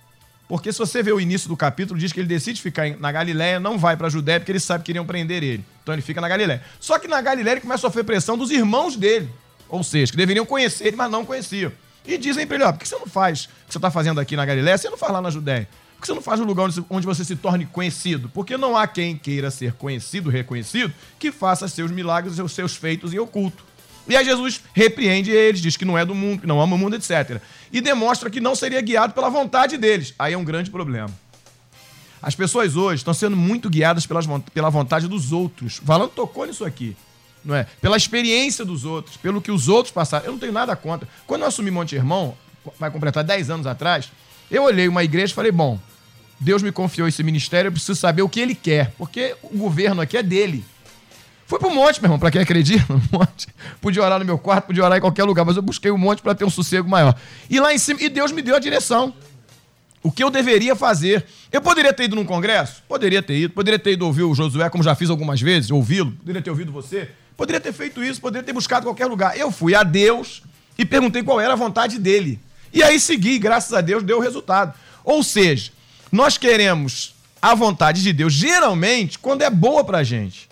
[0.48, 3.60] Porque se você vê o início do capítulo, diz que ele decide ficar na Galiléia,
[3.60, 5.66] não vai para a Judéia, porque ele sabe que iriam prender ele.
[5.82, 6.62] Então ele fica na Galiléia.
[6.80, 9.30] Só que na Galiléia ele começa a sofrer pressão dos irmãos dele.
[9.68, 11.72] Ou seja, que deveriam conhecer ele, mas não conheciam.
[12.06, 14.20] E dizem para ele: ó, por que você não faz o que você está fazendo
[14.20, 14.78] aqui na Galiléia?
[14.78, 15.68] Você não faz lá na Judéia?
[16.06, 18.30] Que você não faz no lugar onde você se torne conhecido?
[18.30, 23.18] Porque não há quem queira ser conhecido, reconhecido, que faça seus milagres, seus feitos em
[23.18, 23.66] oculto.
[24.08, 26.78] E aí Jesus repreende eles, diz que não é do mundo, que não ama o
[26.78, 27.42] mundo, etc.
[27.72, 30.14] E demonstra que não seria guiado pela vontade deles.
[30.20, 31.10] Aí é um grande problema.
[32.22, 35.82] As pessoas hoje estão sendo muito guiadas pelas, pela vontade dos outros.
[35.82, 36.96] Valando tocou nisso aqui
[37.44, 37.68] não é?
[37.80, 40.26] Pela experiência dos outros, pelo que os outros passaram.
[40.26, 41.08] Eu não tenho nada contra.
[41.28, 42.36] Quando eu assumi Monte Irmão,
[42.80, 44.12] vai completar 10 anos atrás,
[44.50, 45.80] eu olhei uma igreja e falei, bom,
[46.40, 50.02] Deus me confiou esse ministério, eu preciso saber o que ele quer, porque o governo
[50.02, 50.64] aqui é dele.
[51.48, 53.48] Fui pro monte, meu irmão, pra quem acredita, no monte.
[53.80, 55.98] Podia orar no meu quarto, podia orar em qualquer lugar, mas eu busquei o um
[55.98, 57.16] monte para ter um sossego maior.
[57.50, 59.14] E lá em cima, e Deus me deu a direção.
[60.02, 61.26] O que eu deveria fazer.
[61.52, 62.84] Eu poderia ter ido num congresso?
[62.88, 63.54] Poderia ter ido.
[63.54, 66.12] Poderia ter ido ouvir o Josué, como já fiz algumas vezes, ouvi-lo.
[66.12, 67.10] Poderia ter ouvido você.
[67.36, 69.38] Poderia ter feito isso, poderia ter buscado qualquer lugar.
[69.38, 70.44] Eu fui a Deus
[70.78, 72.40] e perguntei qual era a vontade dele.
[72.74, 74.74] E aí segui, graças a Deus, deu o resultado.
[75.04, 75.72] Ou seja,
[76.16, 80.50] nós queremos a vontade de Deus, geralmente, quando é boa pra gente.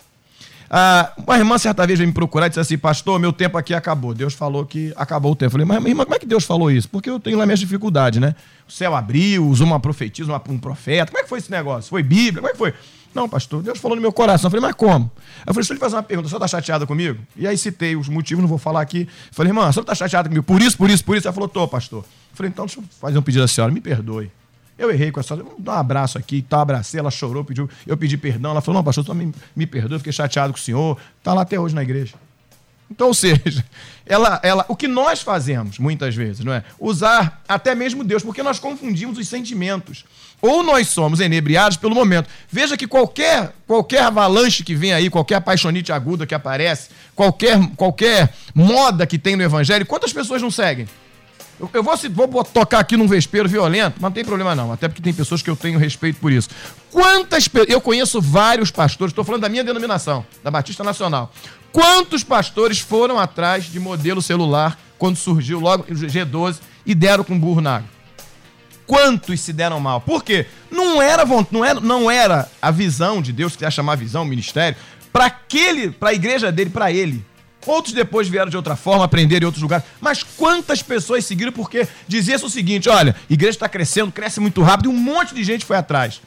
[0.70, 3.72] Ah, uma irmã certa vez veio me procurar e disse assim, pastor, meu tempo aqui
[3.74, 4.12] acabou.
[4.12, 5.46] Deus falou que acabou o tempo.
[5.46, 6.88] Eu falei, mas irmã, como é que Deus falou isso?
[6.88, 8.34] Porque eu tenho lá minhas dificuldades, né?
[8.68, 11.06] O céu abriu, usou uma profetisa, uma, um profeta.
[11.06, 11.90] Como é que foi esse negócio?
[11.90, 12.42] Foi Bíblia?
[12.42, 12.74] Como é que foi?
[13.14, 14.48] Não, pastor, Deus falou no meu coração.
[14.48, 15.10] Eu falei, mas como?
[15.46, 17.20] Eu falei, deixa eu lhe fazer uma pergunta, a senhora está chateada comigo?
[17.36, 19.02] E aí citei os motivos, não vou falar aqui.
[19.02, 21.26] Eu falei, irmã, a senhora está chateada comigo por isso, por isso, por isso?
[21.26, 22.00] Ela falou, tô, pastor.
[22.00, 24.30] Eu falei, então deixa eu fazer um pedido à senhora, me perdoe.
[24.76, 27.70] Eu errei com a senhora, vamos dar um abraço aqui, tá, abracei, ela chorou, pediu,
[27.86, 30.98] eu pedi perdão, ela falou, não, pastor, me, me perdoe, fiquei chateado com o senhor,
[31.22, 32.14] tá lá até hoje na igreja.
[32.90, 33.64] Então, ou seja,
[34.04, 36.64] ela, ela, o que nós fazemos, muitas vezes, não é?
[36.78, 40.04] Usar até mesmo Deus, porque nós confundimos os sentimentos.
[40.42, 42.28] Ou nós somos enebriados pelo momento.
[42.50, 48.34] Veja que qualquer, qualquer avalanche que vem aí, qualquer apaixonite aguda que aparece, qualquer, qualquer
[48.54, 50.86] moda que tem no evangelho, quantas pessoas não seguem?
[51.58, 51.96] Eu, eu vou,
[52.28, 55.40] vou, tocar aqui num vespeiro violento, mas não tem problema não, até porque tem pessoas
[55.40, 56.48] que eu tenho respeito por isso.
[56.90, 61.32] Quantas Eu conheço vários pastores, estou falando da minha denominação, da Batista Nacional.
[61.72, 67.38] Quantos pastores foram atrás de modelo celular quando surgiu logo o G12 e deram com
[67.38, 67.94] burro na água?
[68.86, 70.00] Quantos se deram mal?
[70.00, 70.46] Por quê?
[70.70, 74.76] Não era, não era, não era a visão de Deus, que quer chamar visão, ministério,
[75.12, 77.24] para aquele, para a igreja dele, para ele.
[77.66, 79.84] Outros depois vieram de outra forma, aprenderam em outros lugares.
[80.00, 84.62] Mas quantas pessoas seguiram porque dizia o seguinte: olha, a igreja está crescendo, cresce muito
[84.62, 86.20] rápido, e um monte de gente foi atrás.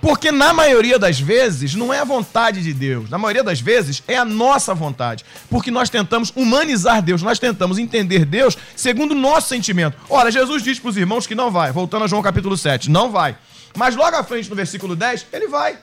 [0.00, 4.02] Porque na maioria das vezes não é a vontade de Deus, na maioria das vezes
[4.06, 5.24] é a nossa vontade.
[5.50, 9.96] Porque nós tentamos humanizar Deus, nós tentamos entender Deus segundo o nosso sentimento.
[10.08, 13.10] Ora, Jesus diz para os irmãos que não vai, voltando a João capítulo 7, não
[13.10, 13.36] vai.
[13.76, 15.78] Mas logo à frente, no versículo 10, ele vai.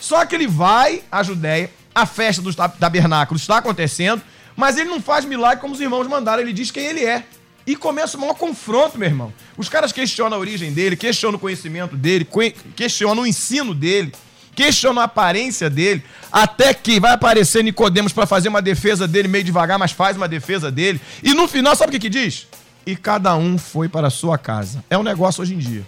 [0.00, 4.22] Só que ele vai à Judéia, a festa dos tabernáculos está acontecendo,
[4.56, 7.24] mas ele não faz milagre como os irmãos mandaram, ele diz quem ele é.
[7.66, 9.32] E começa o maior confronto, meu irmão.
[9.56, 12.26] Os caras questionam a origem dele, questionam o conhecimento dele,
[12.74, 14.12] questionam o ensino dele,
[14.54, 19.44] questionam a aparência dele, até que vai aparecer Nicodemos para fazer uma defesa dele meio
[19.44, 21.00] devagar, mas faz uma defesa dele.
[21.22, 22.46] E no final, sabe o que, que diz?
[22.86, 24.82] E cada um foi para a sua casa.
[24.88, 25.86] É um negócio hoje em dia.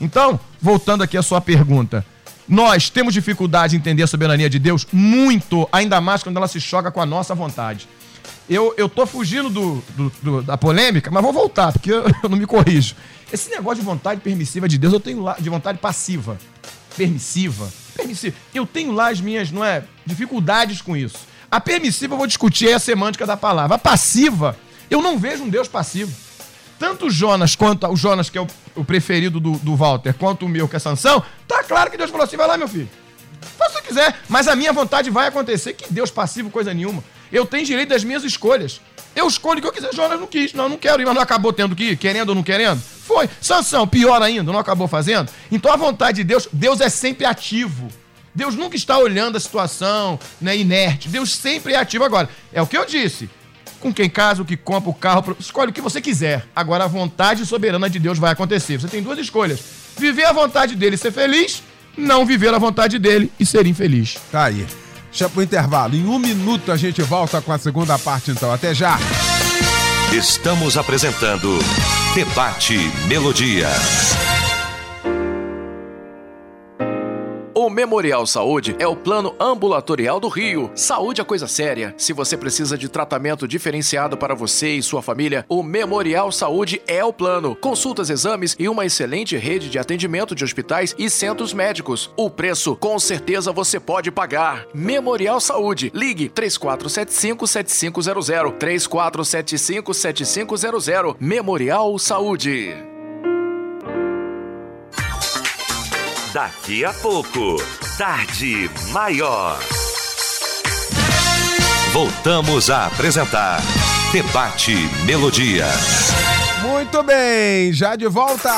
[0.00, 2.06] Então, voltando aqui à sua pergunta,
[2.52, 6.60] nós temos dificuldade em entender a soberania de Deus muito, ainda mais quando ela se
[6.60, 7.88] choca com a nossa vontade.
[8.46, 12.28] Eu, eu tô fugindo do, do, do, da polêmica, mas vou voltar, porque eu, eu,
[12.28, 12.94] não me corrijo.
[13.32, 16.36] Esse negócio de vontade permissiva de Deus, eu tenho lá, de vontade passiva.
[16.94, 17.72] Permissiva.
[17.96, 18.36] Permissiva.
[18.54, 21.20] Eu tenho lá as minhas, não é, dificuldades com isso.
[21.50, 23.76] A permissiva eu vou discutir é a semântica da palavra.
[23.76, 24.58] A passiva,
[24.90, 26.12] eu não vejo um Deus passivo.
[26.78, 30.48] Tanto Jonas quanto o Jonas, que é o, o preferido do, do Walter, quanto o
[30.48, 32.88] meu, que é Sansão, tá claro que Deus falou assim: vai lá, meu filho.
[33.58, 35.72] Faça o que quiser, mas a minha vontade vai acontecer.
[35.72, 37.02] Que Deus passivo, coisa nenhuma.
[37.30, 38.80] Eu tenho direito das minhas escolhas.
[39.14, 39.92] Eu escolho o que eu quiser.
[39.92, 40.52] Jonas não quis.
[40.52, 42.80] Não, não quero ir, mas não acabou tendo que ir, querendo ou não querendo.
[42.80, 43.28] Foi.
[43.40, 45.30] Sansão, pior ainda, não acabou fazendo.
[45.50, 47.88] Então a vontade de Deus, Deus é sempre ativo.
[48.34, 51.08] Deus nunca está olhando a situação né, inerte.
[51.08, 52.04] Deus sempre é ativo.
[52.04, 53.28] Agora, é o que eu disse.
[53.82, 56.46] Com quem casa, o que compra, o carro, escolhe o que você quiser.
[56.54, 58.80] Agora a vontade soberana de Deus vai acontecer.
[58.80, 59.58] Você tem duas escolhas:
[59.98, 61.64] viver a vontade dele e ser feliz,
[61.98, 64.18] não viver a vontade dele e ser infeliz.
[64.30, 64.64] Tá aí.
[65.10, 65.96] Deixa pro intervalo.
[65.96, 68.52] Em um minuto a gente volta com a segunda parte, então.
[68.52, 68.96] Até já.
[70.12, 71.58] Estamos apresentando
[72.14, 73.68] Debate Melodia.
[77.62, 80.72] O Memorial Saúde é o plano ambulatorial do Rio.
[80.74, 81.94] Saúde é coisa séria.
[81.96, 87.04] Se você precisa de tratamento diferenciado para você e sua família, o Memorial Saúde é
[87.04, 87.54] o plano.
[87.54, 92.12] Consultas, exames e uma excelente rede de atendimento de hospitais e centros médicos.
[92.16, 94.66] O preço, com certeza, você pode pagar.
[94.74, 95.92] Memorial Saúde.
[95.94, 98.58] Ligue 3475-7500.
[98.58, 101.14] 3475-7500.
[101.20, 102.91] Memorial Saúde.
[106.32, 107.56] Daqui a pouco,
[107.98, 109.58] Tarde Maior.
[111.92, 113.60] Voltamos a apresentar
[114.10, 115.66] Debate Melodia.
[116.62, 118.50] Muito bem, já de volta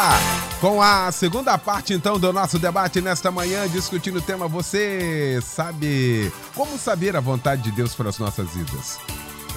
[0.60, 6.32] com a segunda parte então do nosso debate nesta manhã, discutindo o tema Você sabe
[6.54, 9.00] como saber a vontade de Deus para as nossas vidas?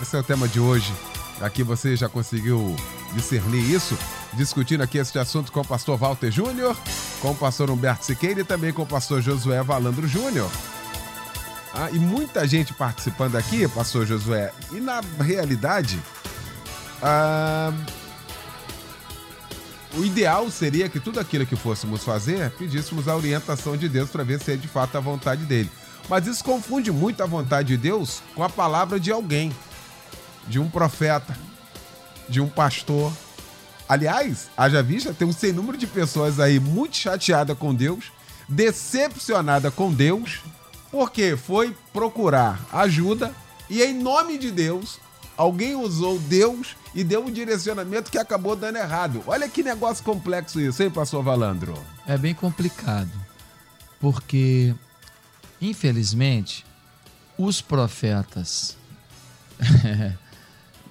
[0.01, 0.91] Esse é o tema de hoje.
[1.41, 2.75] Aqui você já conseguiu
[3.13, 3.97] discernir isso?
[4.33, 6.75] Discutindo aqui este assunto com o pastor Walter Júnior,
[7.21, 10.49] com o pastor Humberto Siqueira e também com o pastor Josué Valandro Júnior.
[11.73, 14.51] Ah, e muita gente participando aqui, pastor Josué.
[14.71, 15.99] E na realidade,
[17.03, 17.71] ah,
[19.95, 24.23] o ideal seria que tudo aquilo que fôssemos fazer, pedíssemos a orientação de Deus para
[24.23, 25.69] ver se é de fato a vontade dele.
[26.09, 29.51] Mas isso confunde muito a vontade de Deus com a palavra de alguém,
[30.47, 31.37] de um profeta,
[32.27, 33.11] de um pastor.
[33.87, 38.11] Aliás, haja vista, tem um sem número de pessoas aí muito chateada com Deus,
[38.47, 40.41] decepcionada com Deus,
[40.91, 43.33] porque foi procurar ajuda
[43.69, 44.99] e, em nome de Deus,
[45.35, 49.23] alguém usou Deus e deu um direcionamento que acabou dando errado.
[49.27, 51.77] Olha que negócio complexo isso, hein, pastor Valandro?
[52.05, 53.11] É bem complicado,
[53.99, 54.73] porque,
[55.61, 56.65] infelizmente,
[57.37, 58.75] os profetas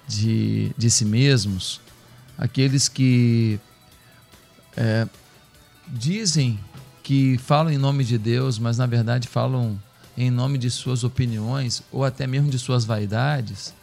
[0.07, 1.81] de, de si mesmos,
[2.37, 3.59] aqueles que
[4.75, 5.07] é,
[5.87, 6.59] dizem
[7.03, 9.81] que falam em nome de Deus, mas na verdade falam
[10.17, 13.73] em nome de suas opiniões ou até mesmo de suas vaidades,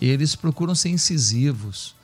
[0.00, 1.94] eles procuram ser incisivos,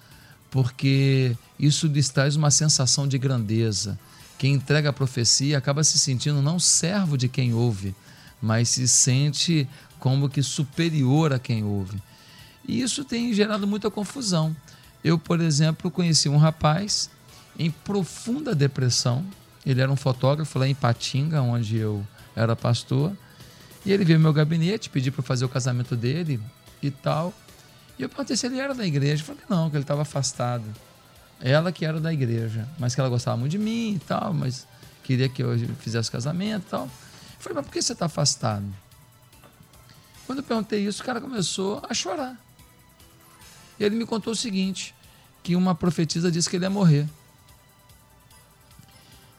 [0.50, 3.98] porque isso lhes traz uma sensação de grandeza.
[4.38, 7.94] Quem entrega a profecia acaba se sentindo não servo de quem ouve,
[8.40, 12.00] mas se sente como que superior a quem ouve.
[12.70, 14.54] E isso tem gerado muita confusão.
[15.02, 17.10] Eu, por exemplo, conheci um rapaz
[17.58, 19.24] em profunda depressão.
[19.66, 22.06] Ele era um fotógrafo lá em Patinga, onde eu
[22.36, 23.12] era pastor.
[23.84, 26.40] E ele veio ao meu gabinete, pediu para fazer o casamento dele
[26.80, 27.34] e tal.
[27.98, 29.24] E eu perguntei se ele era da igreja.
[29.24, 30.64] Falou que não, que ele estava afastado.
[31.40, 34.64] Ela que era da igreja, mas que ela gostava muito de mim e tal, mas
[35.02, 36.84] queria que eu fizesse casamento e tal.
[36.84, 36.90] Eu
[37.40, 38.64] falei, mas por que você está afastado?
[40.24, 42.38] Quando eu perguntei isso, o cara começou a chorar.
[43.80, 44.94] E ele me contou o seguinte:
[45.42, 47.08] que uma profetisa disse que ele ia morrer.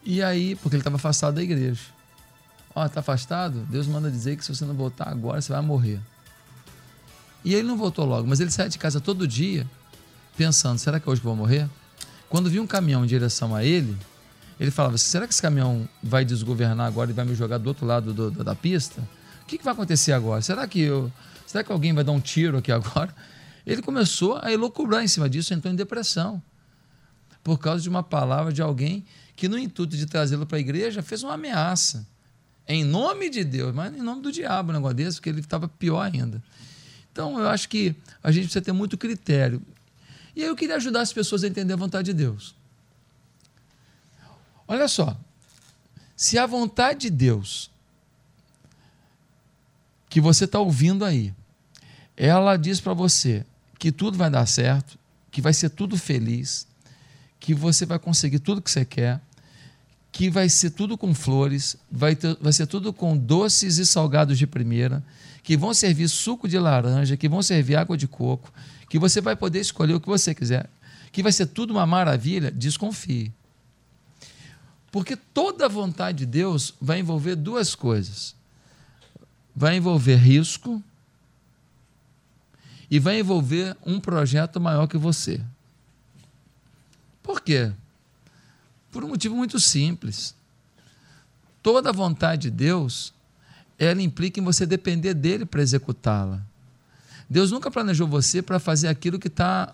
[0.04, 1.82] E aí, porque ele estava afastado da igreja.
[2.74, 3.66] Ó, tá afastado?
[3.70, 6.00] Deus manda dizer que se você não voltar agora, você vai morrer.
[7.46, 9.68] E ele não voltou logo, mas ele sai de casa todo dia
[10.36, 11.70] pensando: será que hoje vou morrer?
[12.28, 13.96] Quando viu um caminhão em direção a ele,
[14.60, 17.86] ele falava: será que esse caminhão vai desgovernar agora e vai me jogar do outro
[17.86, 19.02] lado do, do, da pista?
[19.44, 20.42] O que, que, vai acontecer agora?
[20.42, 21.12] Será que eu,
[21.46, 23.14] será que alguém vai dar um tiro aqui agora?
[23.66, 26.42] Ele começou a elocubrar em cima disso, entrou em depressão
[27.44, 31.02] por causa de uma palavra de alguém que, no intuito de trazê-lo para a igreja,
[31.02, 32.06] fez uma ameaça
[32.68, 35.68] em nome de Deus, mas em nome do diabo, um negócio desse, porque ele estava
[35.68, 36.42] pior ainda.
[37.12, 39.62] Então, eu acho que a gente precisa ter muito critério.
[40.36, 42.56] E aí eu queria ajudar as pessoas a entender a vontade de Deus.
[44.68, 45.18] Olha só,
[46.16, 47.70] se a vontade de Deus
[50.10, 51.34] que você está ouvindo aí,
[52.16, 53.46] ela diz para você
[53.82, 54.96] que tudo vai dar certo,
[55.32, 56.68] que vai ser tudo feliz,
[57.40, 59.20] que você vai conseguir tudo que você quer,
[60.12, 64.38] que vai ser tudo com flores, vai, ter, vai ser tudo com doces e salgados
[64.38, 65.04] de primeira,
[65.42, 68.54] que vão servir suco de laranja, que vão servir água de coco,
[68.88, 70.70] que você vai poder escolher o que você quiser,
[71.12, 73.34] que vai ser tudo uma maravilha, desconfie.
[74.92, 78.36] Porque toda a vontade de Deus vai envolver duas coisas.
[79.56, 80.84] Vai envolver risco
[82.92, 85.40] e vai envolver um projeto maior que você.
[87.24, 87.72] Por quê?
[88.92, 90.36] Por um motivo muito simples.
[91.64, 93.14] Toda vontade de Deus,
[93.80, 96.42] ela implica em você depender dele para executá-la.
[97.30, 99.74] Deus nunca planejou você para fazer aquilo que está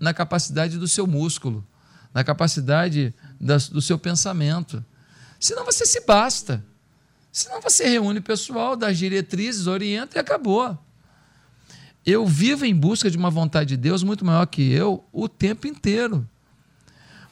[0.00, 1.64] na capacidade do seu músculo,
[2.12, 3.14] na capacidade
[3.70, 4.84] do seu pensamento.
[5.38, 6.64] Senão você se basta.
[7.30, 10.76] Senão você reúne o pessoal, dá diretrizes, orienta e acabou.
[12.06, 15.66] Eu vivo em busca de uma vontade de Deus muito maior que eu o tempo
[15.66, 16.26] inteiro.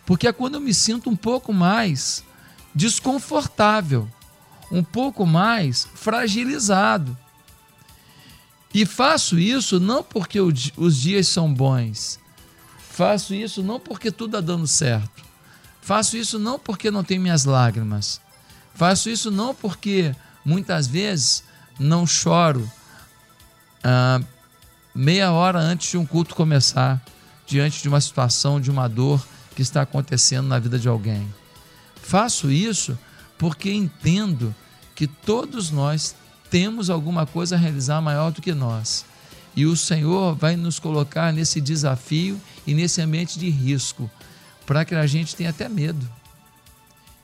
[0.04, 2.24] Porque é quando eu me sinto um pouco mais
[2.74, 4.10] desconfortável,
[4.72, 7.16] um pouco mais fragilizado.
[8.74, 12.18] E faço isso não porque os dias são bons,
[12.90, 15.22] faço isso não porque tudo está dando certo,
[15.80, 18.20] faço isso não porque não tenho minhas lágrimas,
[18.74, 20.12] faço isso não porque
[20.44, 21.44] muitas vezes
[21.78, 22.68] não choro
[23.84, 24.20] ah,
[24.94, 27.02] meia hora antes de um culto começar,
[27.46, 29.24] diante de uma situação, de uma dor
[29.56, 31.26] que está acontecendo na vida de alguém.
[31.96, 32.98] Faço isso
[33.36, 34.54] porque entendo
[34.94, 36.14] que todos nós
[36.48, 39.04] temos alguma coisa a realizar maior do que nós.
[39.56, 44.10] E o Senhor vai nos colocar nesse desafio e nesse ambiente de risco,
[44.66, 46.08] para que a gente tenha até medo.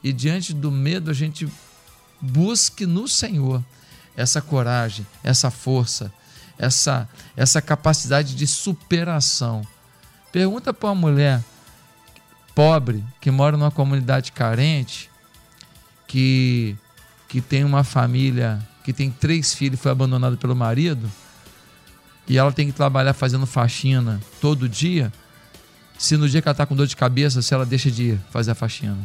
[0.03, 1.49] E diante do medo, a gente
[2.20, 3.64] busque no Senhor
[4.16, 6.12] essa coragem, essa força,
[6.61, 9.62] essa, essa capacidade de superação.
[10.30, 11.42] Pergunta para uma mulher
[12.54, 15.11] pobre, que mora numa comunidade carente,
[16.06, 16.76] que,
[17.28, 21.11] que tem uma família que tem três filhos e foi abandonada pelo marido,
[22.28, 25.11] e ela tem que trabalhar fazendo faxina todo dia,
[25.98, 28.50] se no dia que ela está com dor de cabeça, se ela deixa de fazer
[28.50, 28.98] a faxina.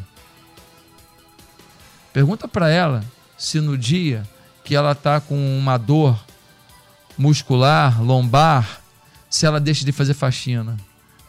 [2.11, 3.03] Pergunta para ela
[3.37, 4.23] se no dia
[4.63, 6.24] que ela está com uma dor
[7.17, 8.81] muscular, lombar,
[9.29, 10.77] se ela deixa de fazer faxina.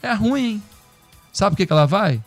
[0.03, 0.63] É ruim.
[1.33, 2.23] Sabe por que, que ela vai?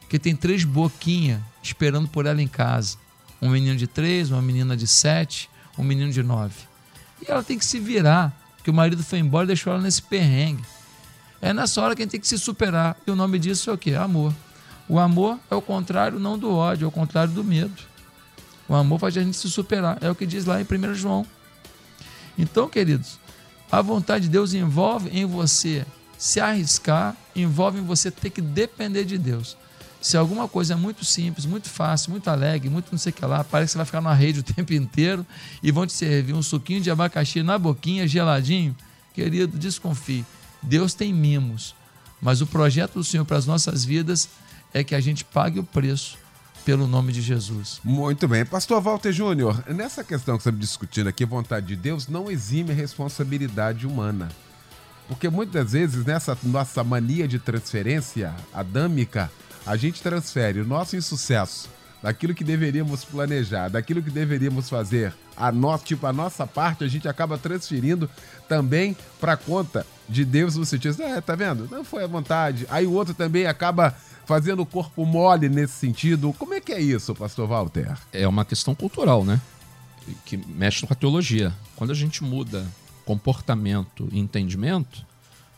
[0.00, 2.96] Porque tem três boquinhas esperando por ela em casa.
[3.40, 5.48] Um menino de três, uma menina de sete,
[5.78, 6.54] um menino de nove.
[7.20, 10.02] E ela tem que se virar, porque o marido foi embora e deixou ela nesse
[10.02, 10.64] perrengue.
[11.40, 12.96] É nessa hora que a gente tem que se superar.
[13.06, 13.94] E o nome disso é o quê?
[13.94, 14.32] Amor.
[14.88, 17.82] O amor é o contrário não do ódio, é o contrário do medo.
[18.68, 19.98] O amor faz a gente se superar.
[20.00, 21.26] É o que diz lá em 1 João.
[22.38, 23.18] Então, queridos,
[23.70, 25.86] a vontade de Deus envolve em você
[26.18, 29.56] se arriscar, envolve em você ter que depender de Deus.
[30.00, 33.24] Se alguma coisa é muito simples, muito fácil, muito alegre, muito não sei o que
[33.24, 35.26] lá, parece que você vai ficar na rede o tempo inteiro
[35.62, 38.76] e vão te servir um suquinho de abacaxi na boquinha, geladinho,
[39.14, 40.24] querido, desconfie.
[40.62, 41.74] Deus tem mimos,
[42.20, 44.28] mas o projeto do Senhor para as nossas vidas
[44.72, 46.18] é que a gente pague o preço
[46.64, 47.80] pelo nome de Jesus.
[47.84, 48.44] Muito bem.
[48.44, 52.74] Pastor Walter Júnior, nessa questão que estamos discutindo aqui, vontade de Deus não exime a
[52.74, 54.28] responsabilidade humana.
[55.08, 59.30] Porque muitas vezes nessa nossa mania de transferência adâmica,
[59.66, 61.68] a gente transfere o nosso insucesso
[62.02, 66.88] daquilo que deveríamos planejar, daquilo que deveríamos fazer, a nossa, tipo, a nossa parte, a
[66.88, 68.10] gente acaba transferindo
[68.48, 71.68] também para conta de Deus no sentido, é, tá vendo?
[71.70, 72.66] Não foi a vontade.
[72.68, 73.94] Aí o outro também acaba
[74.24, 76.32] fazendo o corpo mole nesse sentido.
[76.38, 77.96] Como é que é isso, pastor Walter?
[78.12, 79.40] É uma questão cultural, né?
[80.24, 81.52] Que mexe com a teologia.
[81.76, 82.66] Quando a gente muda
[83.04, 85.04] comportamento e entendimento,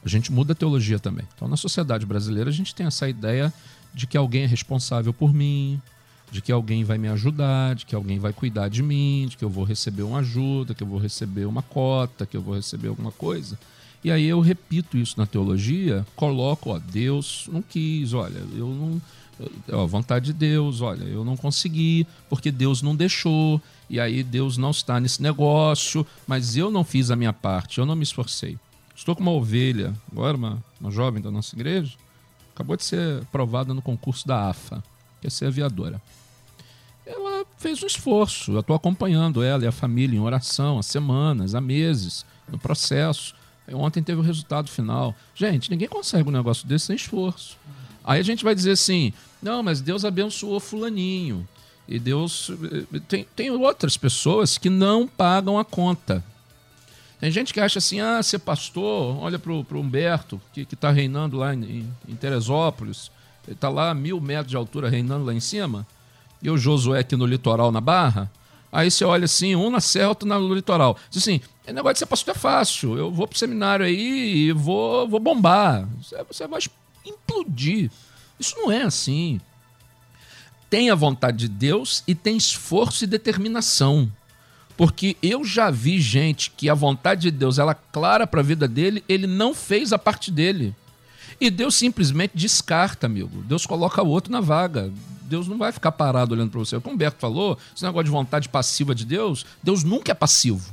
[0.05, 1.27] a gente muda a teologia também.
[1.35, 3.53] Então, na sociedade brasileira, a gente tem essa ideia
[3.93, 5.81] de que alguém é responsável por mim,
[6.31, 9.45] de que alguém vai me ajudar, de que alguém vai cuidar de mim, de que
[9.45, 12.89] eu vou receber uma ajuda, que eu vou receber uma cota, que eu vou receber
[12.89, 13.59] alguma coisa.
[14.05, 19.01] E aí eu repito isso na teologia, coloco, ó, Deus não quis, olha, eu não.
[19.73, 24.59] Ó, vontade de Deus, olha, eu não consegui, porque Deus não deixou, e aí Deus
[24.59, 28.59] não está nesse negócio, mas eu não fiz a minha parte, eu não me esforcei.
[28.95, 31.95] Estou com uma ovelha, agora uma, uma jovem da nossa igreja,
[32.55, 34.85] acabou de ser aprovada no concurso da AFA,
[35.21, 36.01] que é ser aviadora.
[37.07, 41.55] Ela fez um esforço, eu estou acompanhando ela e a família em oração há semanas,
[41.55, 43.35] há meses, no processo.
[43.73, 45.15] Ontem teve o resultado final.
[45.35, 47.57] Gente, ninguém consegue um negócio desse sem esforço.
[48.05, 49.13] Aí a gente vai dizer assim:
[49.43, 51.47] não, mas Deus abençoou Fulaninho.
[51.89, 52.51] E Deus.
[52.51, 56.23] Eh, tem, tem outras pessoas que não pagam a conta.
[57.21, 61.39] Tem gente que acha assim: ah, ser pastor, olha para o Humberto, que está reinando
[61.39, 63.11] lá em, em Teresópolis.
[63.47, 65.87] Ele está lá a mil metros de altura reinando lá em cima.
[66.43, 68.31] E o Josué aqui no litoral, na Barra.
[68.75, 70.99] Aí você olha assim, um na serra, outro no litoral.
[71.09, 72.99] Diz assim, o negócio de ser pastor é fácil.
[72.99, 75.89] Eu vou pro seminário aí e vou, vou bombar.
[76.27, 76.61] Você vai
[77.07, 77.89] implodir.
[78.37, 79.41] Isso não é assim.
[80.69, 84.11] Tem a vontade de Deus e tem esforço e determinação.
[84.77, 88.45] Porque eu já vi gente que a vontade de Deus ela é clara para a
[88.45, 90.75] vida dele, ele não fez a parte dele.
[91.41, 93.41] E Deus simplesmente descarta, amigo.
[93.45, 94.93] Deus coloca o outro na vaga.
[95.35, 96.79] Deus não vai ficar parado olhando para você.
[96.79, 100.73] Como o Humberto falou, esse negócio de vontade passiva de Deus, Deus nunca é passivo.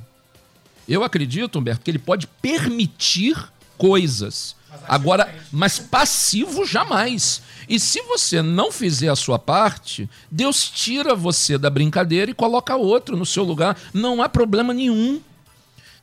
[0.88, 3.36] Eu acredito, Humberto, que ele pode permitir
[3.76, 4.56] coisas.
[4.88, 7.42] Agora, mas passivo jamais.
[7.68, 12.76] E se você não fizer a sua parte, Deus tira você da brincadeira e coloca
[12.76, 13.76] outro no seu lugar.
[13.92, 15.20] Não há problema nenhum.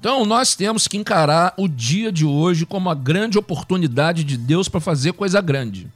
[0.00, 4.68] Então, nós temos que encarar o dia de hoje como a grande oportunidade de Deus
[4.68, 5.88] para fazer coisa grande.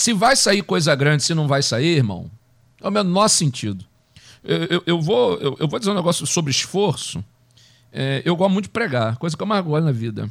[0.00, 2.30] Se vai sair coisa grande, se não vai sair, irmão,
[2.80, 3.84] é o menor sentido.
[4.42, 7.22] Eu, eu, eu vou, eu, eu, vou dizer um negócio sobre esforço.
[7.92, 10.30] É, eu gosto muito de pregar, coisa que eu mais gosto na vida.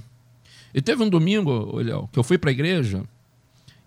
[0.74, 3.04] E teve um domingo, Léo, que eu fui para a igreja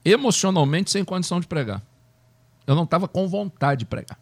[0.05, 1.83] emocionalmente sem condição de pregar.
[2.65, 4.17] Eu não estava com vontade de pregar.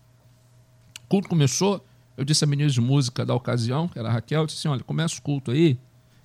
[1.04, 1.84] O culto começou,
[2.16, 4.68] eu disse a menina de música da ocasião, que era a Raquel, eu disse assim,
[4.68, 5.78] olha, começa o culto aí,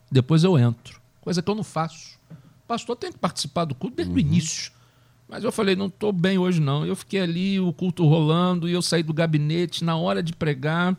[0.09, 1.01] depois eu entro.
[1.19, 2.17] Coisa que eu não faço.
[2.31, 4.15] O pastor tem que participar do culto desde uhum.
[4.15, 4.73] o início.
[5.28, 6.86] Mas eu falei, não estou bem hoje não.
[6.86, 10.95] Eu fiquei ali, o culto rolando, e eu saí do gabinete na hora de pregar,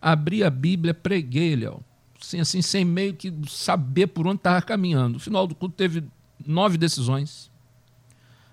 [0.00, 1.82] abri a Bíblia, preguei, Léo.
[2.20, 5.14] Assim, assim, sem meio que saber por onde estava caminhando.
[5.14, 6.04] No final do culto teve
[6.44, 7.50] nove decisões.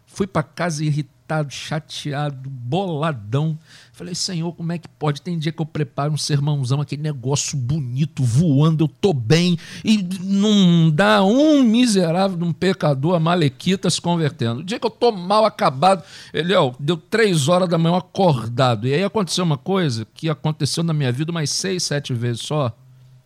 [0.06, 3.58] Fui para casa irritado chateado, boladão.
[4.00, 5.22] Falei, Senhor, como é que pode?
[5.22, 10.02] Tem dia que eu preparo um sermãozão, aquele negócio bonito, voando, eu tô bem, e
[10.22, 14.62] não dá um miserável, um pecador, a malequita se convertendo.
[14.62, 16.02] O dia que eu tô mal acabado,
[16.34, 18.88] ele, ó, deu três horas da manhã acordado.
[18.88, 22.74] E aí aconteceu uma coisa que aconteceu na minha vida umas seis, sete vezes só,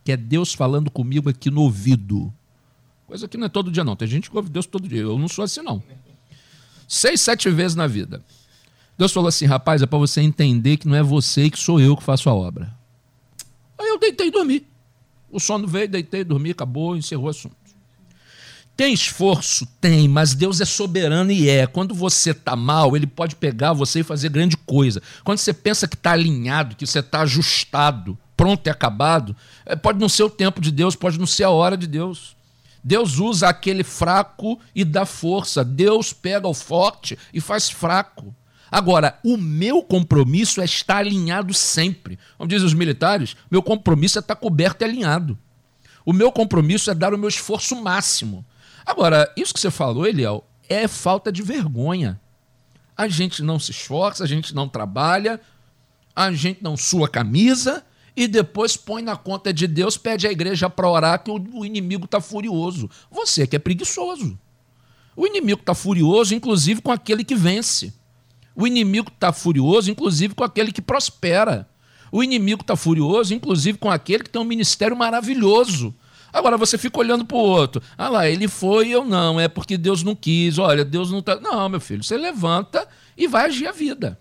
[0.03, 2.33] que é Deus falando comigo aqui no ouvido.
[3.05, 3.95] Coisa que não é todo dia, não.
[3.95, 5.01] Tem gente que ouve Deus todo dia.
[5.01, 5.83] Eu não sou assim, não.
[6.87, 8.23] Seis, sete vezes na vida.
[8.97, 11.97] Deus falou assim, rapaz, é para você entender que não é você que sou eu
[11.97, 12.73] que faço a obra.
[13.79, 14.65] Aí eu deitei e dormi.
[15.31, 17.55] O sono veio, deitei, dormi, acabou, encerrou o assunto.
[18.75, 19.67] Tem esforço?
[19.79, 21.67] Tem, mas Deus é soberano e é.
[21.67, 25.01] Quando você está mal, ele pode pegar você e fazer grande coisa.
[25.23, 29.35] Quando você pensa que está alinhado, que você está ajustado, pronto e acabado,
[29.65, 32.35] é, pode não ser o tempo de Deus, pode não ser a hora de Deus.
[32.83, 35.63] Deus usa aquele fraco e dá força.
[35.63, 38.35] Deus pega o forte e faz fraco.
[38.73, 42.17] Agora, o meu compromisso é estar alinhado sempre.
[42.35, 45.37] Como dizem os militares, meu compromisso é estar coberto e alinhado.
[46.03, 48.43] O meu compromisso é dar o meu esforço máximo.
[48.83, 52.19] Agora, isso que você falou, Eliel, é falta de vergonha.
[52.97, 55.39] A gente não se esforça, a gente não trabalha,
[56.15, 57.85] a gente não sua camisa
[58.17, 62.05] e depois põe na conta de Deus, pede à igreja para orar que o inimigo
[62.05, 62.89] está furioso.
[63.11, 64.35] Você que é preguiçoso.
[65.15, 67.93] O inimigo está furioso, inclusive com aquele que vence.
[68.55, 71.67] O inimigo está furioso, inclusive, com aquele que prospera.
[72.11, 75.93] O inimigo está furioso, inclusive, com aquele que tem um ministério maravilhoso.
[76.31, 77.81] Agora você fica olhando para o outro.
[77.97, 79.39] Ah lá, ele foi eu não.
[79.39, 80.57] É porque Deus não quis.
[80.57, 81.39] Olha, Deus não está.
[81.39, 84.17] Não, meu filho, você levanta e vai agir a vida.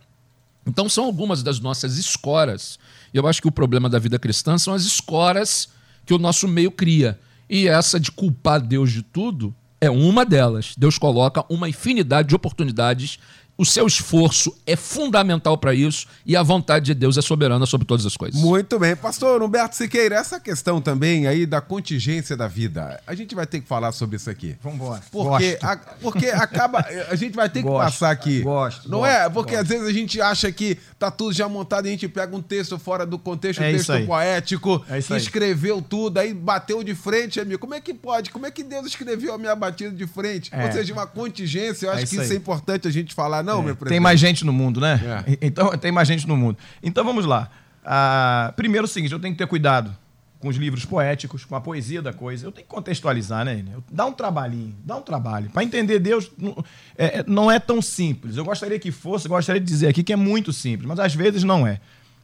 [0.67, 2.79] Então são algumas das nossas escoras.
[3.13, 5.69] Eu acho que o problema da vida cristã são as escoras
[6.05, 7.19] que o nosso meio cria.
[7.49, 10.75] E essa de culpar Deus de tudo é uma delas.
[10.77, 13.19] Deus coloca uma infinidade de oportunidades
[13.57, 17.87] o seu esforço é fundamental para isso e a vontade de Deus é soberana sobre
[17.87, 18.41] todas as coisas.
[18.41, 18.97] Muito bem.
[18.97, 23.61] Pastor Humberto Siqueira, essa questão também aí da contingência da vida, a gente vai ter
[23.61, 24.57] que falar sobre isso aqui.
[24.63, 25.03] Vamos embora.
[25.11, 26.85] Porque, a, porque acaba.
[27.09, 28.41] A gente vai ter que Gosto, passar aqui.
[28.41, 29.29] gosto, Não gosto, é?
[29.31, 29.63] Porque gosto.
[29.63, 32.43] às vezes a gente acha que tá tudo já montado e a gente pega um
[32.43, 34.07] texto fora do contexto, um É isso texto aí.
[34.07, 35.21] poético, É isso que aí.
[35.21, 37.59] escreveu tudo, aí bateu de frente, amigo.
[37.61, 38.31] Como é que pode?
[38.31, 40.51] Como é que Deus escreveu a minha batida de frente?
[40.53, 40.67] É.
[40.67, 41.87] Ou seja, uma contingência.
[41.87, 42.37] Eu acho É que isso é aí.
[42.37, 43.89] importante a gente falar, não, meu presidente.
[43.91, 45.01] Tem mais gente no mundo, né?
[45.27, 45.39] É.
[45.43, 46.57] Então, tem mais gente no mundo.
[46.83, 47.51] Então vamos lá.
[47.85, 49.95] Ah, primeiro é o seguinte, eu tenho que ter cuidado
[50.39, 52.47] com os livros poéticos, com a poesia da coisa.
[52.47, 53.65] Eu tenho que contextualizar, né?
[53.91, 55.49] Dá um trabalhinho, dá um trabalho.
[55.51, 56.65] Para entender Deus, não
[56.99, 58.37] é, é- não é tão simples.
[58.37, 61.45] Eu gostaria que fosse, gostaria de dizer aqui que é muito simples, mas às vezes
[61.45, 61.81] não é.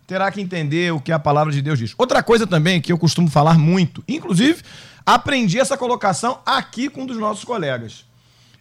[0.07, 1.95] Terá que entender o que a palavra de Deus diz.
[1.99, 4.63] Outra coisa também que eu costumo falar muito, inclusive
[5.07, 8.05] aprendi essa colocação aqui com um dos nossos colegas.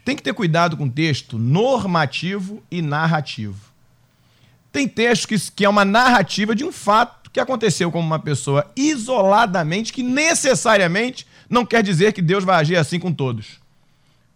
[0.08, 3.60] Tem que ter cuidado com o texto normativo e narrativo.
[4.72, 8.72] Tem texto que, que é uma narrativa de um fato que aconteceu com uma pessoa
[8.74, 13.60] isoladamente, que necessariamente não quer dizer que Deus vai agir assim com todos.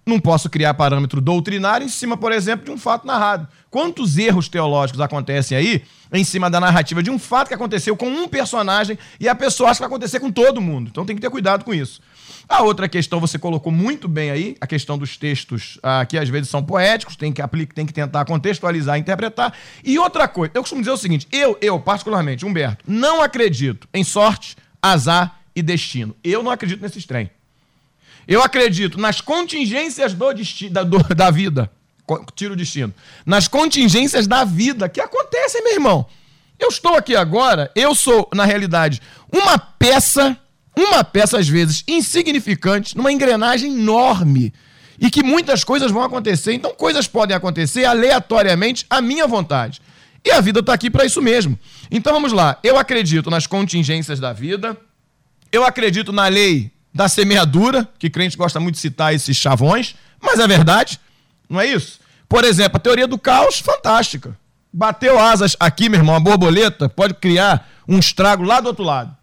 [0.05, 3.47] Não posso criar parâmetro doutrinário em cima, por exemplo, de um fato narrado.
[3.69, 8.09] Quantos erros teológicos acontecem aí em cima da narrativa de um fato que aconteceu com
[8.09, 10.89] um personagem e a pessoa acha que vai acontecer com todo mundo?
[10.91, 12.01] Então tem que ter cuidado com isso.
[12.49, 16.27] A outra questão você colocou muito bem aí, a questão dos textos ah, que às
[16.27, 19.53] vezes são poéticos, tem que aplicar, tem que tentar contextualizar, interpretar.
[19.83, 24.03] E outra coisa, eu costumo dizer o seguinte: eu, eu particularmente, Humberto, não acredito em
[24.03, 26.15] sorte, azar e destino.
[26.23, 27.29] Eu não acredito nesses trem.
[28.27, 31.71] Eu acredito nas contingências do desti- da, do- da vida.
[32.35, 32.93] Tira o destino.
[33.25, 36.05] Nas contingências da vida que acontecem, meu irmão.
[36.59, 39.01] Eu estou aqui agora, eu sou, na realidade,
[39.33, 40.37] uma peça,
[40.75, 44.53] uma peça, às vezes, insignificante, numa engrenagem enorme.
[44.99, 46.53] E que muitas coisas vão acontecer.
[46.53, 49.81] Então, coisas podem acontecer aleatoriamente à minha vontade.
[50.23, 51.57] E a vida está aqui para isso mesmo.
[51.89, 52.59] Então, vamos lá.
[52.63, 54.77] Eu acredito nas contingências da vida.
[55.51, 60.39] Eu acredito na lei da semeadura, que crente gosta muito de citar esses chavões, mas
[60.39, 60.99] é verdade,
[61.49, 61.99] não é isso?
[62.27, 64.37] Por exemplo, a teoria do caos, fantástica.
[64.71, 69.15] Bateu asas aqui, meu irmão, a borboleta pode criar um estrago lá do outro lado.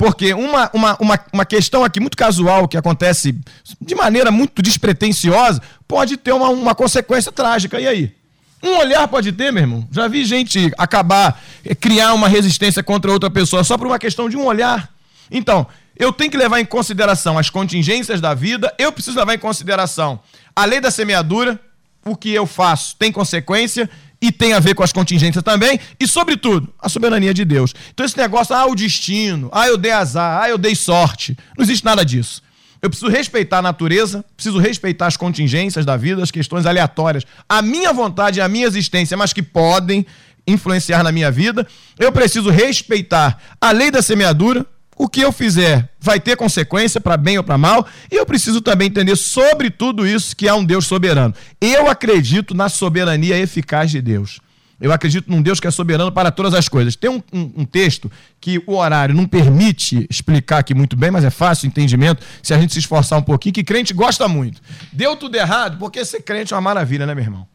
[0.00, 3.38] Porque uma, uma, uma, uma questão aqui muito casual, que acontece
[3.78, 7.78] de maneira muito despretensiosa, pode ter uma, uma consequência trágica.
[7.78, 8.14] E aí?
[8.62, 9.86] Um olhar pode ter, meu irmão.
[9.92, 14.26] Já vi gente acabar, eh, criar uma resistência contra outra pessoa só por uma questão
[14.26, 14.88] de um olhar.
[15.30, 19.38] Então, eu tenho que levar em consideração as contingências da vida, eu preciso levar em
[19.38, 20.18] consideração
[20.56, 21.60] a lei da semeadura,
[22.06, 23.88] o que eu faço tem consequência
[24.20, 27.74] e tem a ver com as contingências também, e, sobretudo, a soberania de Deus.
[27.92, 31.64] Então, esse negócio, ah, o destino, ah, eu dei azar, ah, eu dei sorte, não
[31.64, 32.42] existe nada disso.
[32.82, 37.60] Eu preciso respeitar a natureza, preciso respeitar as contingências da vida, as questões aleatórias, a
[37.60, 40.06] minha vontade a minha existência, mas que podem
[40.46, 41.66] influenciar na minha vida.
[41.98, 44.66] Eu preciso respeitar a lei da semeadura.
[45.02, 48.60] O que eu fizer vai ter consequência para bem ou para mal, e eu preciso
[48.60, 51.34] também entender sobre tudo isso que há um Deus soberano.
[51.58, 54.40] Eu acredito na soberania eficaz de Deus.
[54.78, 56.96] Eu acredito num Deus que é soberano para todas as coisas.
[56.96, 61.24] Tem um, um, um, texto que o horário não permite explicar aqui muito bem, mas
[61.24, 64.60] é fácil o entendimento se a gente se esforçar um pouquinho, que crente gosta muito.
[64.92, 67.48] Deu tudo errado, porque ser crente é uma maravilha, né, meu irmão?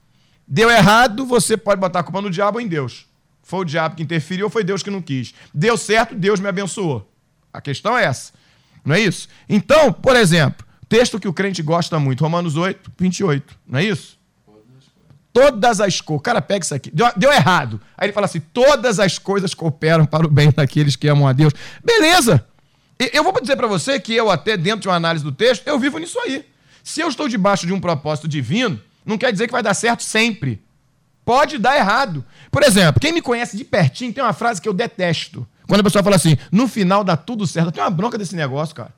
[0.47, 3.05] Deu errado, você pode botar a culpa no diabo ou em Deus.
[3.43, 5.31] Foi o diabo que interferiu ou foi Deus que não quis?
[5.53, 7.07] Deu certo, Deus me abençoou.
[7.55, 8.33] A questão é essa.
[8.83, 9.27] Não é isso?
[9.49, 13.57] Então, por exemplo, texto que o crente gosta muito, Romanos 8, 28.
[13.67, 14.17] Não é isso?
[15.33, 16.23] Todas as coisas.
[16.23, 16.91] Cara, pega isso aqui.
[16.91, 17.81] Deu, deu, errado.
[17.97, 21.33] Aí ele fala assim: todas as coisas cooperam para o bem daqueles que amam a
[21.33, 21.53] Deus.
[21.83, 22.45] Beleza.
[23.11, 25.77] Eu vou dizer para você que eu, até dentro de uma análise do texto, eu
[25.77, 26.45] vivo nisso aí.
[26.81, 30.03] Se eu estou debaixo de um propósito divino, não quer dizer que vai dar certo
[30.03, 30.63] sempre.
[31.25, 32.23] Pode dar errado.
[32.49, 35.45] Por exemplo, quem me conhece de pertinho tem uma frase que eu detesto.
[35.67, 37.71] Quando a pessoa fala assim, no final dá tudo certo.
[37.71, 38.93] Tenho uma bronca desse negócio, cara.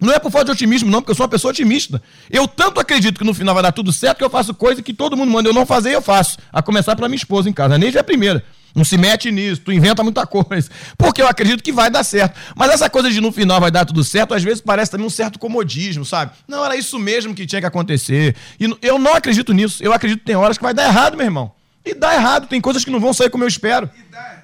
[0.00, 2.00] Não é por falta de otimismo, não, porque eu sou uma pessoa otimista.
[2.30, 4.94] Eu tanto acredito que no final vai dar tudo certo que eu faço coisa que
[4.94, 6.38] todo mundo manda eu não fazer eu faço.
[6.50, 7.74] A começar pela minha esposa em casa.
[7.74, 8.42] A Neide é a primeira.
[8.74, 10.70] Não se mete nisso, tu inventa muita coisa.
[10.96, 12.38] Porque eu acredito que vai dar certo.
[12.56, 15.10] Mas essa coisa de no final vai dar tudo certo, às vezes parece também um
[15.10, 16.32] certo comodismo, sabe?
[16.48, 18.34] Não, era isso mesmo que tinha que acontecer.
[18.58, 19.82] E eu não acredito nisso.
[19.82, 21.52] Eu acredito que tem horas que vai dar errado, meu irmão.
[21.84, 23.90] E dá errado, tem coisas que não vão sair como eu espero.
[23.98, 24.39] E dá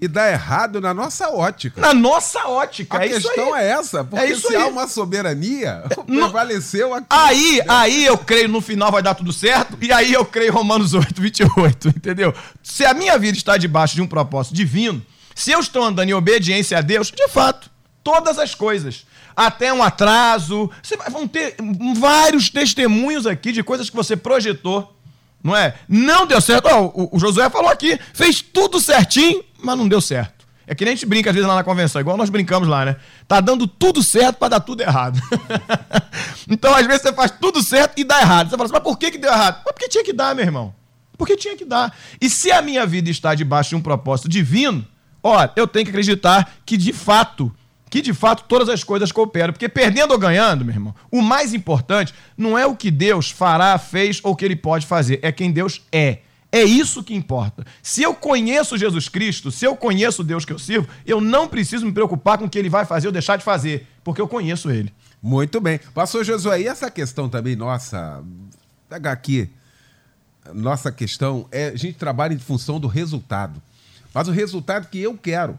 [0.00, 1.80] e dá errado na nossa ótica.
[1.80, 2.98] Na nossa ótica.
[2.98, 4.62] A é questão é essa, porque é se aí.
[4.62, 7.06] há uma soberania, prevaleceu aqui.
[7.10, 10.94] Aí, aí eu creio no final vai dar tudo certo, e aí eu creio Romanos
[10.94, 12.34] 8, 28, entendeu?
[12.62, 16.14] Se a minha vida está debaixo de um propósito divino, se eu estou andando em
[16.14, 17.70] obediência a Deus, de fato,
[18.02, 21.56] todas as coisas, até um atraso, você vai, vão ter
[21.96, 24.96] vários testemunhos aqui de coisas que você projetou,
[25.42, 25.74] não é?
[25.88, 26.68] Não deu certo.
[26.68, 30.40] Oh, o, o Josué falou aqui, fez tudo certinho, mas não deu certo.
[30.70, 32.84] É que nem a gente brinca às vezes lá na convenção, igual nós brincamos lá,
[32.84, 32.96] né?
[33.26, 35.20] Tá dando tudo certo para dar tudo errado.
[36.48, 38.48] então, às vezes, você faz tudo certo e dá errado.
[38.48, 39.62] Você fala assim, mas por que, que deu errado?
[39.64, 40.72] Mas porque tinha que dar, meu irmão.
[41.18, 41.92] Porque tinha que dar.
[42.20, 44.86] E se a minha vida está debaixo de um propósito divino,
[45.22, 47.52] olha, eu tenho que acreditar que de fato,
[47.90, 49.52] que de fato todas as coisas cooperam.
[49.52, 53.76] Porque perdendo ou ganhando, meu irmão, o mais importante não é o que Deus fará,
[53.76, 56.20] fez ou o que ele pode fazer, é quem Deus é.
[56.52, 57.64] É isso que importa.
[57.82, 61.46] Se eu conheço Jesus Cristo, se eu conheço o Deus que eu sirvo, eu não
[61.46, 64.26] preciso me preocupar com o que ele vai fazer ou deixar de fazer, porque eu
[64.26, 64.92] conheço ele.
[65.22, 65.78] Muito bem.
[65.94, 68.24] Pastor Josué, e essa questão também nossa,
[68.88, 69.48] pega aqui,
[70.52, 73.62] nossa questão é a gente trabalha em função do resultado.
[74.12, 75.56] Mas o resultado que eu quero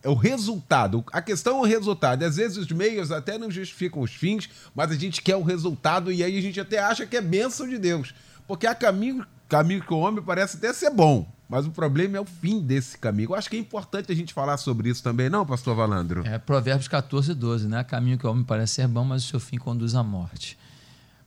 [0.00, 1.04] é o resultado.
[1.10, 2.22] A questão é o resultado.
[2.22, 6.12] Às vezes os meios até não justificam os fins, mas a gente quer o resultado
[6.12, 8.14] e aí a gente até acha que é bênção de Deus.
[8.46, 12.20] Porque há caminho caminho que o homem parece até ser bom, mas o problema é
[12.20, 13.30] o fim desse caminho.
[13.30, 16.26] Eu acho que é importante a gente falar sobre isso também, não, pastor Valandro?
[16.26, 17.84] É Provérbios 14, 12, né?
[17.84, 20.58] Caminho que o homem parece ser bom, mas o seu fim conduz à morte.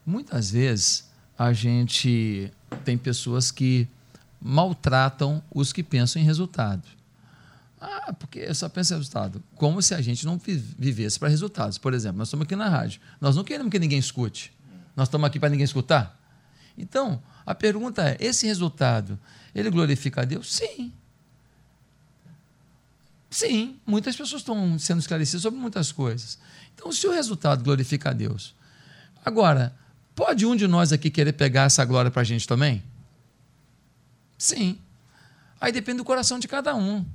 [0.05, 1.09] Muitas vezes
[1.39, 2.51] a gente
[2.83, 3.87] tem pessoas que
[4.41, 6.83] maltratam os que pensam em resultado.
[7.79, 9.41] Ah, porque só pensa em resultado.
[9.55, 10.37] Como se a gente não
[10.77, 11.77] vivesse para resultados.
[11.77, 12.99] Por exemplo, nós estamos aqui na rádio.
[13.21, 14.51] Nós não queremos que ninguém escute.
[14.97, 16.16] Nós estamos aqui para ninguém escutar.
[16.77, 19.19] Então, a pergunta é: esse resultado,
[19.55, 20.53] ele glorifica a Deus?
[20.53, 20.93] Sim.
[23.29, 26.39] Sim, muitas pessoas estão sendo esclarecidas sobre muitas coisas.
[26.73, 28.55] Então, se o resultado glorifica a Deus.
[29.25, 29.75] Agora,
[30.15, 32.81] pode um de nós aqui querer pegar essa glória para a gente também?
[34.37, 34.79] Sim.
[35.59, 37.05] Aí depende do coração de cada um.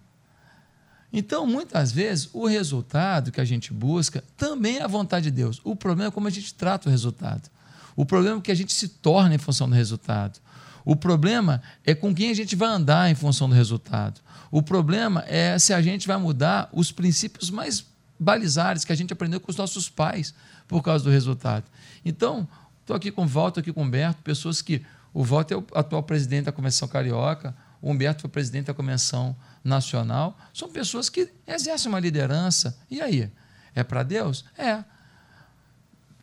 [1.12, 5.60] Então, muitas vezes, o resultado que a gente busca também é a vontade de Deus.
[5.62, 7.50] O problema é como a gente trata o resultado.
[7.96, 10.40] O problema é que a gente se torna em função do resultado.
[10.84, 14.20] O problema é com quem a gente vai andar em função do resultado.
[14.50, 17.84] O problema é se a gente vai mudar os princípios mais
[18.18, 20.34] balizares que a gente aprendeu com os nossos pais
[20.68, 21.64] por causa do resultado.
[22.04, 22.48] Então,
[22.80, 24.82] estou aqui com o Walter, aqui com o Humberto, pessoas que.
[25.14, 29.36] O Walter é o atual presidente da Convenção Carioca, o Humberto foi presidente da Convenção
[29.62, 30.38] Nacional.
[30.54, 32.78] São pessoas que exercem uma liderança.
[32.88, 33.30] E aí?
[33.74, 34.44] É para Deus?
[34.56, 34.82] É.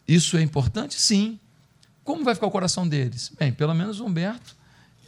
[0.08, 1.00] Isso é importante?
[1.00, 1.40] Sim.
[2.10, 3.32] Como vai ficar o coração deles?
[3.38, 4.56] Bem, pelo menos o Humberto,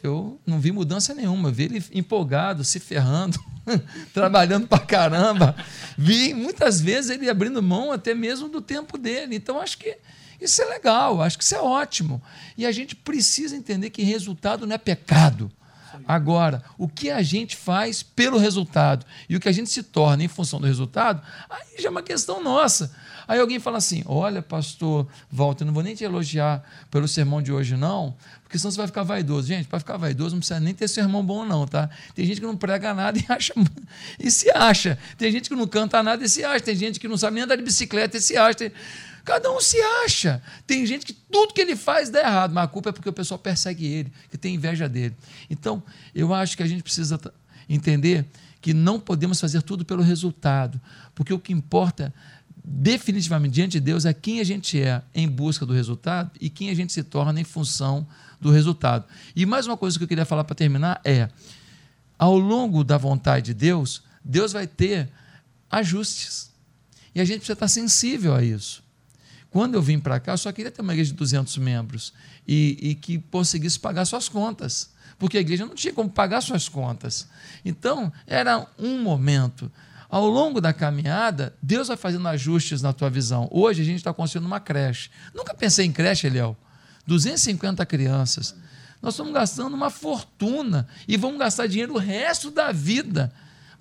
[0.04, 1.50] eu não vi mudança nenhuma.
[1.50, 3.40] Vi ele empolgado, se ferrando,
[4.14, 5.56] trabalhando para caramba.
[5.98, 9.34] Vi muitas vezes ele abrindo mão até mesmo do tempo dele.
[9.34, 9.98] Então, acho que
[10.40, 12.22] isso é legal, acho que isso é ótimo.
[12.56, 15.50] E a gente precisa entender que resultado não é pecado.
[16.06, 20.22] Agora, o que a gente faz pelo resultado e o que a gente se torna
[20.22, 22.94] em função do resultado, aí já é uma questão nossa.
[23.26, 27.52] Aí alguém fala assim: olha, pastor Walter, não vou nem te elogiar pelo sermão de
[27.52, 29.48] hoje, não, porque senão você vai ficar vaidoso.
[29.48, 31.88] Gente, para ficar vaidoso não precisa nem ter sermão bom, não, tá?
[32.14, 33.54] Tem gente que não prega nada e acha
[34.18, 34.98] e se acha.
[35.16, 36.60] Tem gente que não canta nada e se acha.
[36.60, 38.54] Tem gente que não sabe nem andar de bicicleta e se acha.
[38.54, 38.72] Tem...
[39.24, 40.42] Cada um se acha.
[40.66, 43.12] Tem gente que tudo que ele faz dá errado, mas a culpa é porque o
[43.12, 45.14] pessoal persegue ele, que tem inveja dele.
[45.48, 45.82] Então,
[46.14, 47.18] eu acho que a gente precisa
[47.68, 48.26] entender
[48.60, 50.80] que não podemos fazer tudo pelo resultado,
[51.14, 52.12] porque o que importa
[52.64, 56.70] definitivamente diante de Deus é quem a gente é em busca do resultado e quem
[56.70, 58.06] a gente se torna em função
[58.40, 59.04] do resultado.
[59.34, 61.28] E mais uma coisa que eu queria falar para terminar é:
[62.18, 65.08] ao longo da vontade de Deus, Deus vai ter
[65.70, 66.50] ajustes.
[67.14, 68.82] E a gente precisa estar sensível a isso.
[69.50, 72.12] Quando eu vim para cá, eu só queria ter uma igreja de 200 membros
[72.48, 76.70] e, e que conseguisse pagar suas contas, porque a igreja não tinha como pagar suas
[76.70, 77.28] contas.
[77.62, 79.70] Então, era um momento
[80.12, 83.48] ao longo da caminhada, Deus vai fazendo ajustes na tua visão.
[83.50, 85.08] Hoje a gente está construindo uma creche.
[85.34, 86.54] Nunca pensei em creche, Eliel.
[87.06, 88.54] 250 crianças.
[89.00, 93.32] Nós estamos gastando uma fortuna e vamos gastar dinheiro o resto da vida.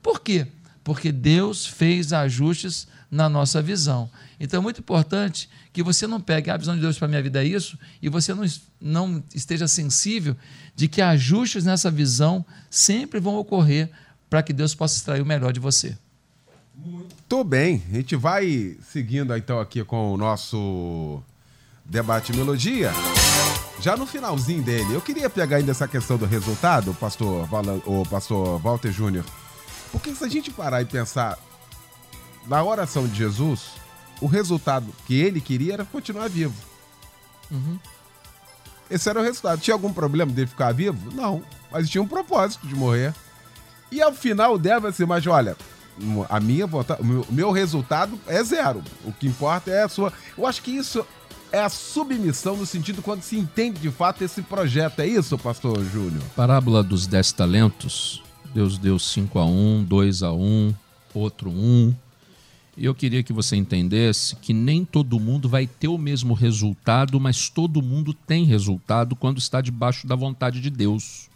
[0.02, 0.48] Por quê?
[0.86, 4.10] Porque Deus fez ajustes na nossa visão.
[4.40, 7.10] Então é muito importante que você não pegue ah, a visão de Deus para a
[7.10, 8.46] minha vida é isso e você não,
[8.80, 10.38] não esteja sensível
[10.78, 13.92] de que ajustes nessa visão sempre vão ocorrer
[14.30, 15.98] para que Deus possa extrair o melhor de você.
[16.84, 21.22] Muito bem, a gente vai seguindo então aqui com o nosso
[21.86, 22.92] debate melodia.
[23.80, 27.48] Já no finalzinho dele, eu queria pegar ainda essa questão do resultado, pastor,
[27.86, 29.24] o pastor Walter Júnior.
[29.92, 31.38] Porque se a gente parar e pensar
[32.48, 33.74] na oração de Jesus,
[34.20, 36.56] o resultado que ele queria era continuar vivo.
[37.52, 37.78] Uhum.
[38.90, 39.62] Esse era o resultado.
[39.62, 41.14] Tinha algum problema dele ficar vivo?
[41.14, 41.44] Não.
[41.72, 43.14] Mas tinha um propósito de morrer.
[43.92, 45.56] E ao final deve assim, mas olha,
[46.30, 48.84] a minha vontade, o meu, resultado é zero.
[49.06, 50.12] O que importa é a sua.
[50.38, 51.06] Eu acho que isso
[51.52, 55.00] é a submissão no sentido quando se entende de fato esse projeto.
[55.00, 56.24] É isso, pastor Júnior?
[56.36, 58.24] Parábola dos dez talentos.
[58.54, 60.74] Deus deu 5 a 1, um, 2 a 1, um,
[61.14, 61.54] outro 1.
[61.54, 61.96] Um.
[62.78, 67.20] E eu queria que você entendesse que nem todo mundo vai ter o mesmo resultado,
[67.20, 71.30] mas todo mundo tem resultado quando está debaixo da vontade de Deus.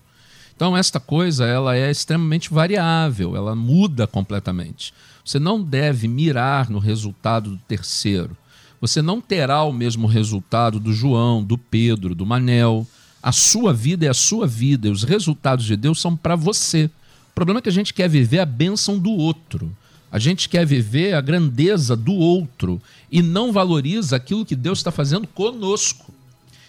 [0.56, 4.94] Então esta coisa ela é extremamente variável, ela muda completamente.
[5.24, 8.38] Você não deve mirar no resultado do terceiro.
[8.80, 12.88] Você não terá o mesmo resultado do João, do Pedro, do Manel.
[13.22, 16.90] A sua vida é a sua vida e os resultados de Deus são para você.
[17.32, 19.76] O problema é que a gente quer viver a bênção do outro.
[20.12, 22.82] A gente quer viver a grandeza do outro
[23.12, 26.14] e não valoriza aquilo que Deus está fazendo conosco.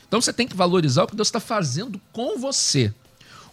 [0.09, 2.93] Então você tem que valorizar o que Deus está fazendo com você.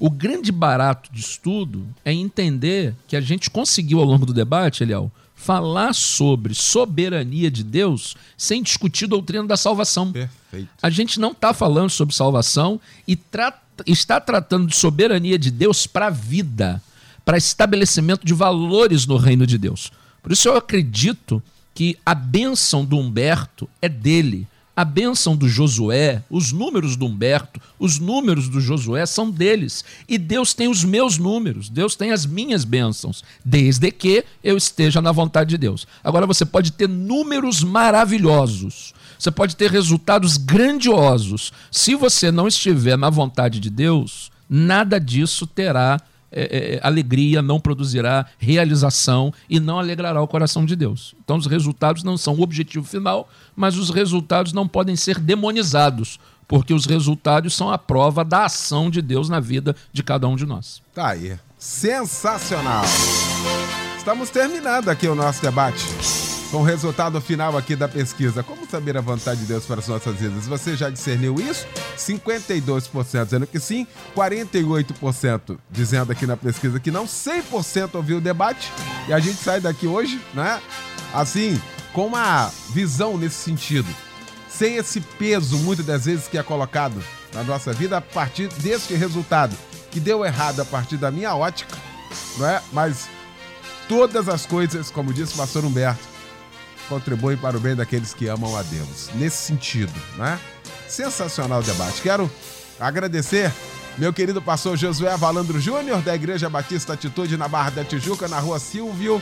[0.03, 4.83] O grande barato de estudo é entender que a gente conseguiu ao longo do debate,
[4.83, 10.11] Eliel, falar sobre soberania de Deus sem discutir doutrina da salvação.
[10.11, 10.67] Perfeito.
[10.81, 15.87] A gente não está falando sobre salvação e tra está tratando de soberania de Deus
[15.87, 16.83] para a vida,
[17.23, 19.89] para estabelecimento de valores no reino de Deus.
[20.21, 21.41] Por isso eu acredito
[21.73, 27.61] que a bênção do Humberto é dele a bênção do Josué, os números do Humberto,
[27.77, 29.85] os números do Josué são deles.
[30.07, 35.01] E Deus tem os meus números, Deus tem as minhas bênçãos, desde que eu esteja
[35.01, 35.87] na vontade de Deus.
[36.03, 41.53] Agora você pode ter números maravilhosos, você pode ter resultados grandiosos.
[41.71, 46.01] Se você não estiver na vontade de Deus, nada disso terá
[46.35, 51.15] é, é, alegria, não produzirá realização e não alegrará o coração de Deus.
[51.23, 56.19] Então, os resultados não são o objetivo final, mas os resultados não podem ser demonizados,
[56.47, 60.35] porque os resultados são a prova da ação de Deus na vida de cada um
[60.35, 60.81] de nós.
[60.93, 61.37] Tá aí.
[61.57, 62.83] Sensacional!
[63.97, 65.85] Estamos terminando aqui o nosso debate
[66.53, 68.43] com o resultado final aqui da pesquisa.
[68.43, 70.45] Como saber a vontade de Deus para as nossas vidas?
[70.45, 71.65] Você já discerniu isso?
[71.97, 78.71] 52% dizendo que sim, 48% dizendo aqui na pesquisa que não, 100% ouviu o debate.
[79.07, 80.61] E a gente sai daqui hoje, né?
[81.11, 81.59] Assim,
[81.91, 83.89] com uma visão nesse sentido.
[84.47, 88.93] Sem esse peso, muitas das vezes, que é colocado na nossa vida a partir deste
[88.93, 89.57] resultado,
[89.89, 91.75] que deu errado a partir da minha ótica,
[92.37, 92.61] não é?
[92.71, 93.09] Mas
[93.89, 96.12] todas as coisas, como disse o pastor Humberto,
[96.87, 99.09] contribuem para o bem daqueles que amam a Deus.
[99.15, 100.39] Nesse sentido, né?
[100.87, 102.01] Sensacional o debate.
[102.01, 102.29] Quero
[102.79, 103.51] agradecer
[103.97, 108.39] meu querido pastor Josué Valandro Júnior, da Igreja Batista Atitude, na Barra da Tijuca, na
[108.39, 109.21] rua Silvio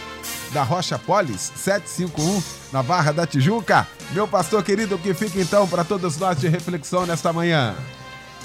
[0.53, 3.87] da Rocha Polis, 751, na Barra da Tijuca.
[4.11, 7.75] Meu pastor querido, o que fica então para todos nós de reflexão nesta manhã?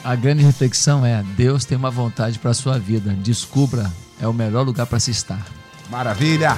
[0.02, 3.12] A grande reflexão é: Deus tem uma vontade para a sua vida.
[3.12, 3.90] Descubra,
[4.20, 5.44] é o melhor lugar para se estar.
[5.90, 6.56] Maravilha!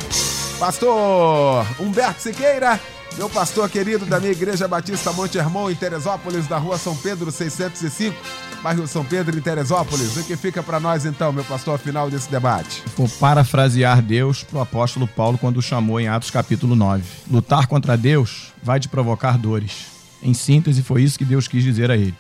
[0.59, 2.81] Pastor Humberto Siqueira,
[3.17, 7.31] meu pastor querido da minha Igreja Batista Monte Hermon, em Teresópolis, da rua São Pedro
[7.31, 8.17] 605,
[8.61, 10.17] bairro São Pedro, em Teresópolis.
[10.17, 12.83] O que fica para nós então, meu pastor, ao final desse debate?
[12.97, 17.05] Vou parafrasear Deus para o apóstolo Paulo quando o chamou em Atos capítulo 9.
[17.31, 19.87] Lutar contra Deus vai te provocar dores.
[20.21, 22.17] Em síntese, foi isso que Deus quis dizer a ele.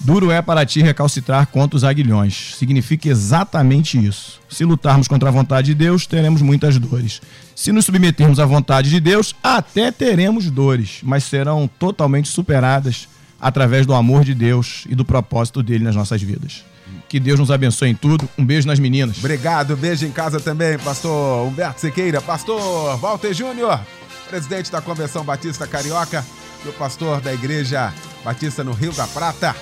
[0.00, 2.54] Duro é para ti recalcitrar contra os aguilhões.
[2.56, 4.40] Significa exatamente isso.
[4.48, 7.20] Se lutarmos contra a vontade de Deus, teremos muitas dores.
[7.54, 13.08] Se nos submetermos à vontade de Deus, até teremos dores, mas serão totalmente superadas
[13.40, 16.64] através do amor de Deus e do propósito dele nas nossas vidas.
[17.08, 18.28] Que Deus nos abençoe em tudo.
[18.38, 19.18] Um beijo nas meninas.
[19.18, 23.80] Obrigado, beijo em casa também, pastor Humberto Sequeira, pastor Walter Júnior,
[24.28, 26.24] presidente da Convenção Batista Carioca,
[26.64, 27.92] e o pastor da Igreja
[28.24, 29.54] Batista no Rio da Prata,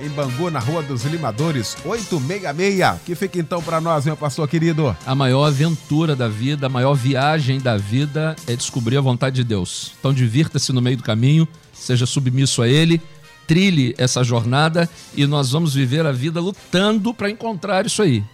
[0.00, 3.02] em Bangu, na Rua dos Limadores, 866.
[3.04, 4.96] Que fica então para nós, meu pastor querido.
[5.06, 9.44] A maior aventura da vida, a maior viagem da vida é descobrir a vontade de
[9.44, 9.92] Deus.
[9.98, 13.00] Então divirta-se no meio do caminho, seja submisso a Ele,
[13.46, 18.24] trilhe essa jornada e nós vamos viver a vida lutando para encontrar isso aí.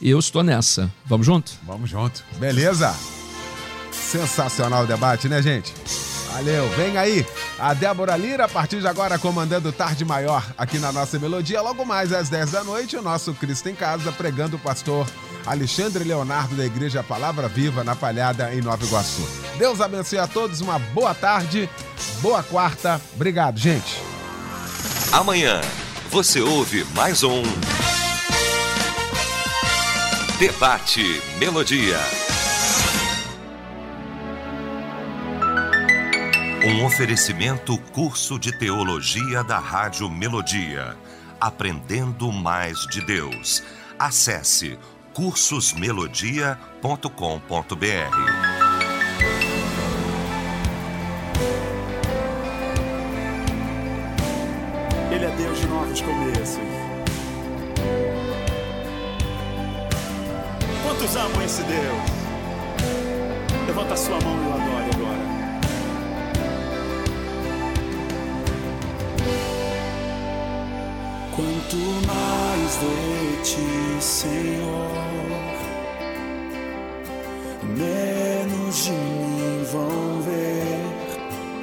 [0.00, 0.92] E eu estou nessa.
[1.06, 1.52] Vamos junto?
[1.64, 2.24] Vamos junto.
[2.38, 2.94] Beleza?
[3.92, 5.72] Sensacional o debate, né, gente?
[6.32, 6.68] Valeu.
[6.70, 7.26] Vem aí
[7.58, 11.60] a Débora Lira, a partir de agora, comandando Tarde Maior aqui na nossa melodia.
[11.60, 15.06] Logo mais às 10 da noite, o nosso Cristo em Casa, pregando o pastor
[15.44, 19.28] Alexandre Leonardo da Igreja Palavra Viva, na Palhada, em Nova Iguaçu.
[19.58, 21.68] Deus abençoe a todos, uma boa tarde,
[22.20, 23.00] boa quarta.
[23.14, 24.00] Obrigado, gente.
[25.12, 25.60] Amanhã
[26.10, 27.42] você ouve mais um.
[30.38, 32.21] Debate Melodia.
[36.64, 40.96] Um oferecimento curso de teologia da Rádio Melodia.
[41.40, 43.64] Aprendendo mais de Deus.
[43.98, 44.78] Acesse
[45.12, 47.02] cursosmelodia.com.br.
[55.10, 56.58] Ele é Deus de novos começos.
[60.84, 62.02] Quantos amam esse Deus?
[63.66, 64.52] Levanta sua mão e o
[71.34, 71.76] Quanto
[72.06, 74.90] mais de ti, Senhor,
[77.62, 80.82] menos de mim vão ver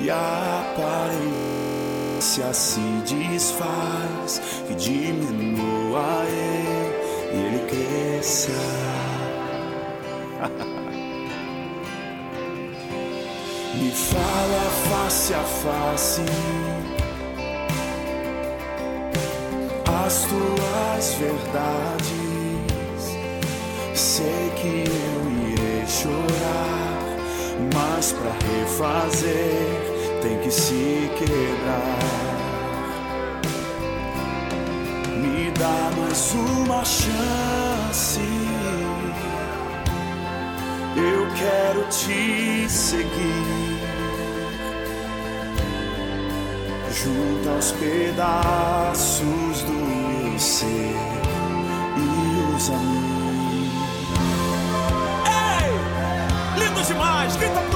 [0.02, 4.42] e a aparência se desfaz
[4.72, 6.96] e diminua ele
[7.32, 8.52] e ele cresça.
[13.76, 16.24] Me fala face a face
[19.90, 22.10] as tuas verdades.
[23.94, 27.18] Sei que eu irei chorar,
[27.74, 29.90] mas para refazer
[30.22, 32.00] tem que se quebrar.
[35.18, 38.20] Me dá mais uma chance.
[40.96, 43.70] Eu quero te seguir
[46.92, 49.79] junto aos pedaços do
[50.40, 50.96] ser e
[51.96, 52.70] amigos.
[55.26, 56.64] Ei!
[56.64, 57.36] Lindo demais!
[57.36, 57.69] Grita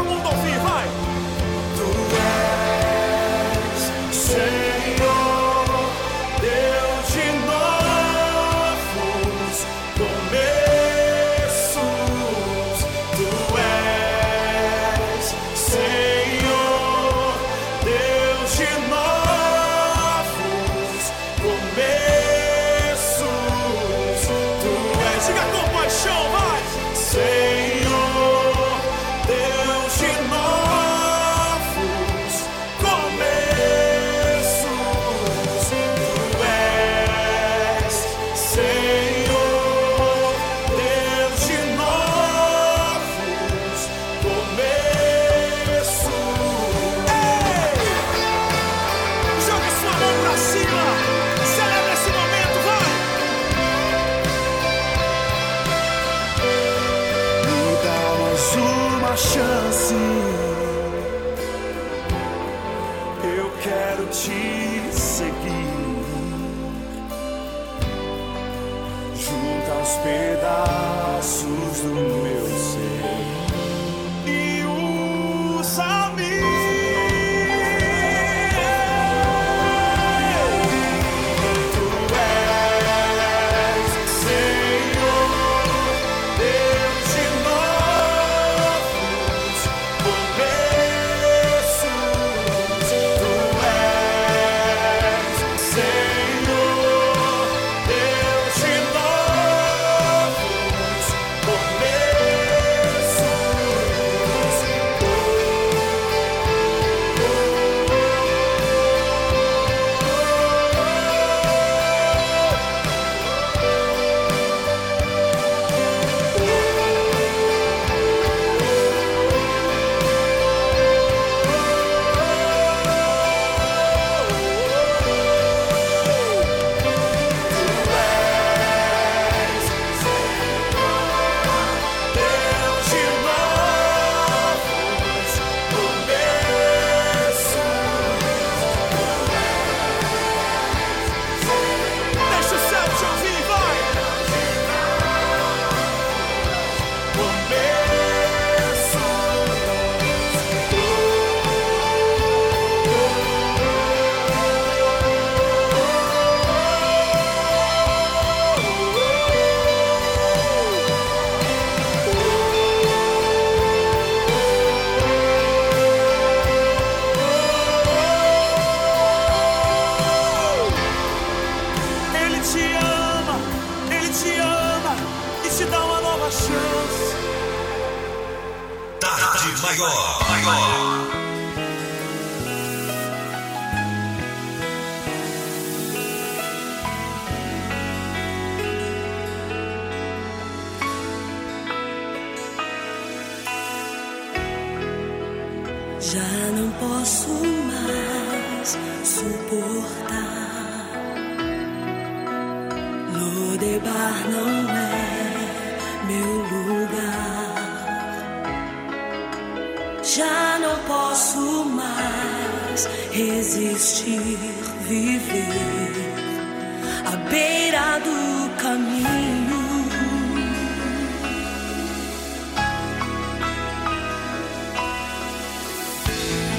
[217.34, 219.64] beira do caminho.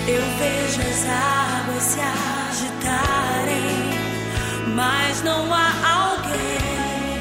[0.09, 2.01] Eu vejo as águas se
[2.51, 3.77] agitarem,
[4.75, 5.71] mas não há
[6.01, 7.15] alguém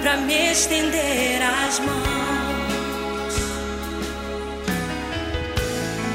[0.00, 3.34] para me estender as mãos.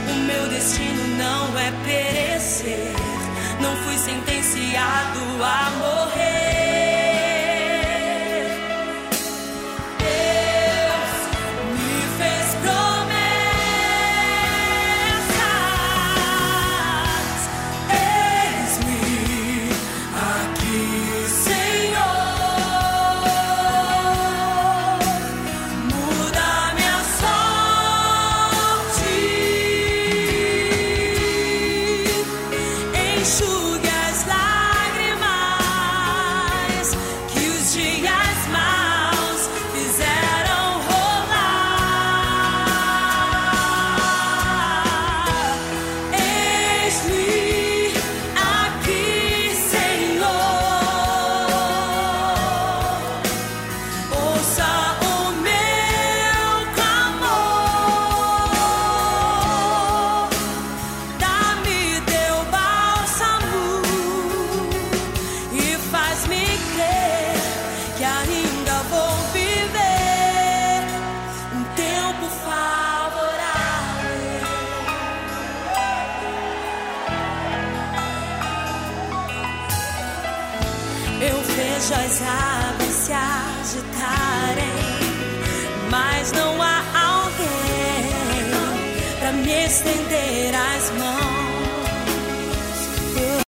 [0.09, 2.93] O meu destino não é perecer,
[3.61, 6.44] não fui sentenciado a morrer.